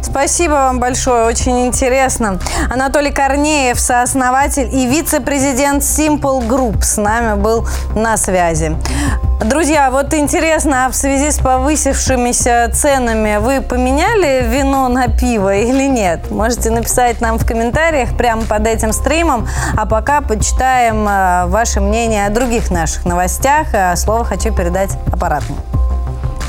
[0.02, 2.40] Спасибо вам большое, очень интересно.
[2.72, 8.76] Анатолий Корнеев, сооснователь и вице-президент Simple Group с нами был на связи.
[9.44, 15.88] Друзья, вот интересно, а в связи с повысившимися ценами вы поменяли вино на пиво или
[15.88, 16.32] нет?
[16.32, 19.48] Можете написать нам в комментариях прямо под этим стримом.
[19.78, 23.68] А пока почитаем э, ваше мнение о других наших новостях.
[23.74, 25.75] А Слово хочу передать аппаратному.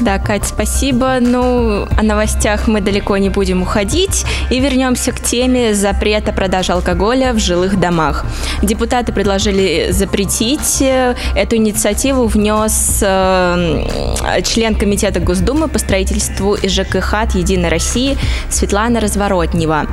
[0.01, 1.17] Да, Кать, спасибо.
[1.21, 7.33] Ну, о новостях мы далеко не будем уходить и вернемся к теме запрета продажи алкоголя
[7.33, 8.27] в жилых домах.
[8.63, 10.83] Депутаты предложили запретить.
[10.83, 18.19] э, Эту инициативу внес э, член Комитета Госдумы по строительству и ЖКХ от Единой России
[18.51, 19.87] Светлана Разворотнева.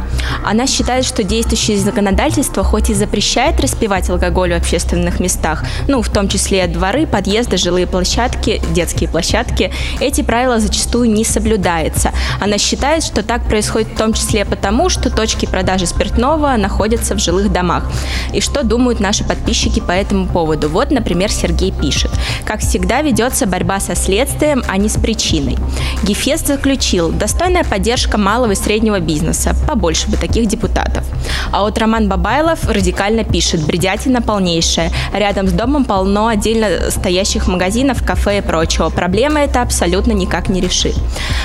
[0.44, 6.10] Она считает, что действующее законодательство хоть и запрещает распивать алкоголь в общественных местах, ну, в
[6.10, 12.12] том числе дворы, подъезды, жилые площадки, детские площадки, эти правила зачастую не соблюдаются.
[12.40, 17.20] Она считает, что так происходит в том числе потому, что точки продажи спиртного находятся в
[17.20, 17.86] жилых домах.
[18.34, 20.70] И что думают наши подписчики по этому поводу?
[20.70, 22.12] Вот, например, Сергей пишет.
[22.46, 25.58] Как всегда, ведется борьба со следствием, а не с причиной.
[26.04, 31.06] Гефест заключил, достойная поддержка малого и среднего бизнеса, побольше бы таких депутатов.
[31.52, 34.92] А вот Роман Бабайлов радикально пишет, бредятина полнейшая.
[35.14, 38.90] Рядом с домом полно отдельно стоящих магазинов, кафе и прочего.
[38.90, 40.96] Проблема это абсолютно никак не решит.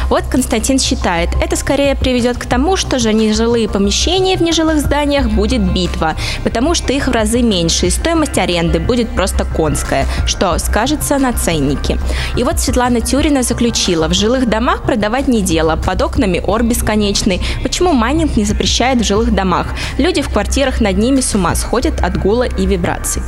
[0.08, 5.28] Вот Константин считает, это скорее приведет к тому, что же нежилые помещения в нежилых зданиях
[5.30, 6.14] будет битва,
[6.44, 11.32] потому что их в разы меньше, и стоимость аренды будет просто конская, что скажется на
[11.32, 11.98] ценнике.
[12.36, 17.40] И вот Светлана Тюрина заключила, в жилых домах продавать не дело, под окнами ор бесконечный.
[17.62, 19.68] Почему майнинг не запрещает в жилых домах?
[19.98, 23.22] Люди в квартирах над ними с ума сходят от гула и вибраций.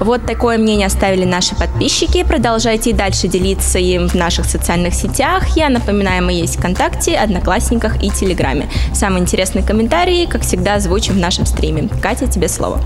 [0.00, 2.24] Вот такое мнение оставили наши подписчики.
[2.24, 5.56] Продолжайте и дальше делиться им в наших социальных сетях.
[5.56, 8.68] Я напоминаю, мы есть ВКонтакте, Одноклассниках и Телеграме.
[8.92, 11.88] Самые интересные комментарии, как всегда, озвучим в нашем стриме.
[12.00, 12.80] Катя, тебе слово.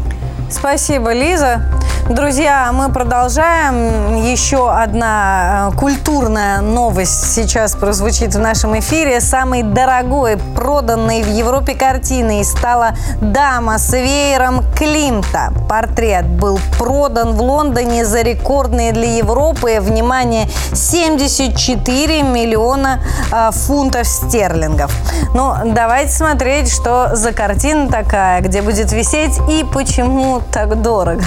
[0.50, 1.62] Спасибо, Лиза.
[2.08, 4.16] Друзья, мы продолжаем.
[4.24, 9.20] Еще одна э, культурная новость сейчас прозвучит в нашем эфире.
[9.20, 15.52] Самой дорогой проданной в Европе картиной стала «Дама с веером Климта».
[15.68, 24.90] Портрет был продан в Лондоне за рекордные для Европы, внимание, 74 миллиона э, фунтов стерлингов.
[25.34, 31.24] Ну, давайте смотреть, что за картина такая, где будет висеть и почему так дорого?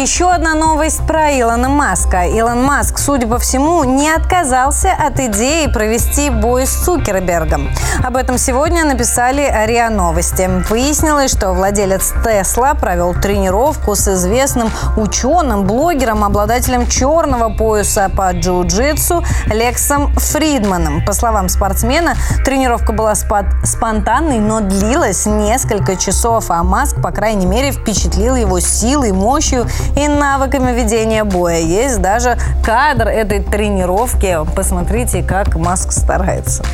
[0.00, 2.24] еще одна новость про Илона Маска.
[2.24, 7.68] Илон Маск, судя по всему, не отказался от идеи провести бой с Цукербергом.
[8.02, 10.48] Об этом сегодня написали РИА Новости.
[10.70, 19.22] Выяснилось, что владелец Тесла провел тренировку с известным ученым, блогером, обладателем черного пояса по джиу-джитсу
[19.46, 21.04] Лексом Фридманом.
[21.04, 27.72] По словам спортсмена, тренировка была спонтанной, но длилась несколько часов, а Маск, по крайней мере,
[27.72, 29.66] впечатлил его силой, мощью
[29.96, 31.60] и навыками ведения боя.
[31.60, 34.38] Есть даже кадр этой тренировки.
[34.54, 36.64] Посмотрите, как Маск старается.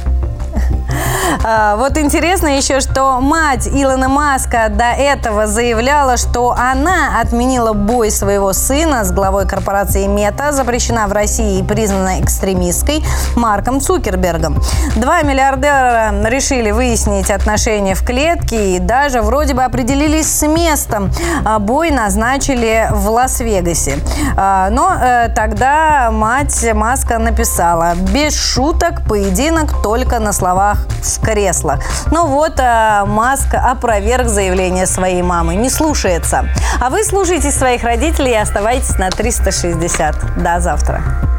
[1.49, 8.11] А, вот интересно еще, что мать Илона Маска до этого заявляла, что она отменила бой
[8.11, 13.05] своего сына с главой корпорации Мета, запрещена в России и признана экстремистской
[13.37, 14.61] Марком Цукербергом.
[14.97, 21.13] Два миллиардера решили выяснить отношения в клетке и даже вроде бы определились с местом.
[21.45, 24.01] А, бой назначили в Лас-Вегасе.
[24.37, 31.79] А, но э, тогда мать Маска написала, без шуток, поединок только на словах с кресла.
[32.11, 35.55] Но вот э, Маск опроверг заявление своей мамы.
[35.55, 36.49] Не слушается.
[36.81, 40.43] А вы слушайте своих родителей и оставайтесь на 360.
[40.43, 41.36] До завтра.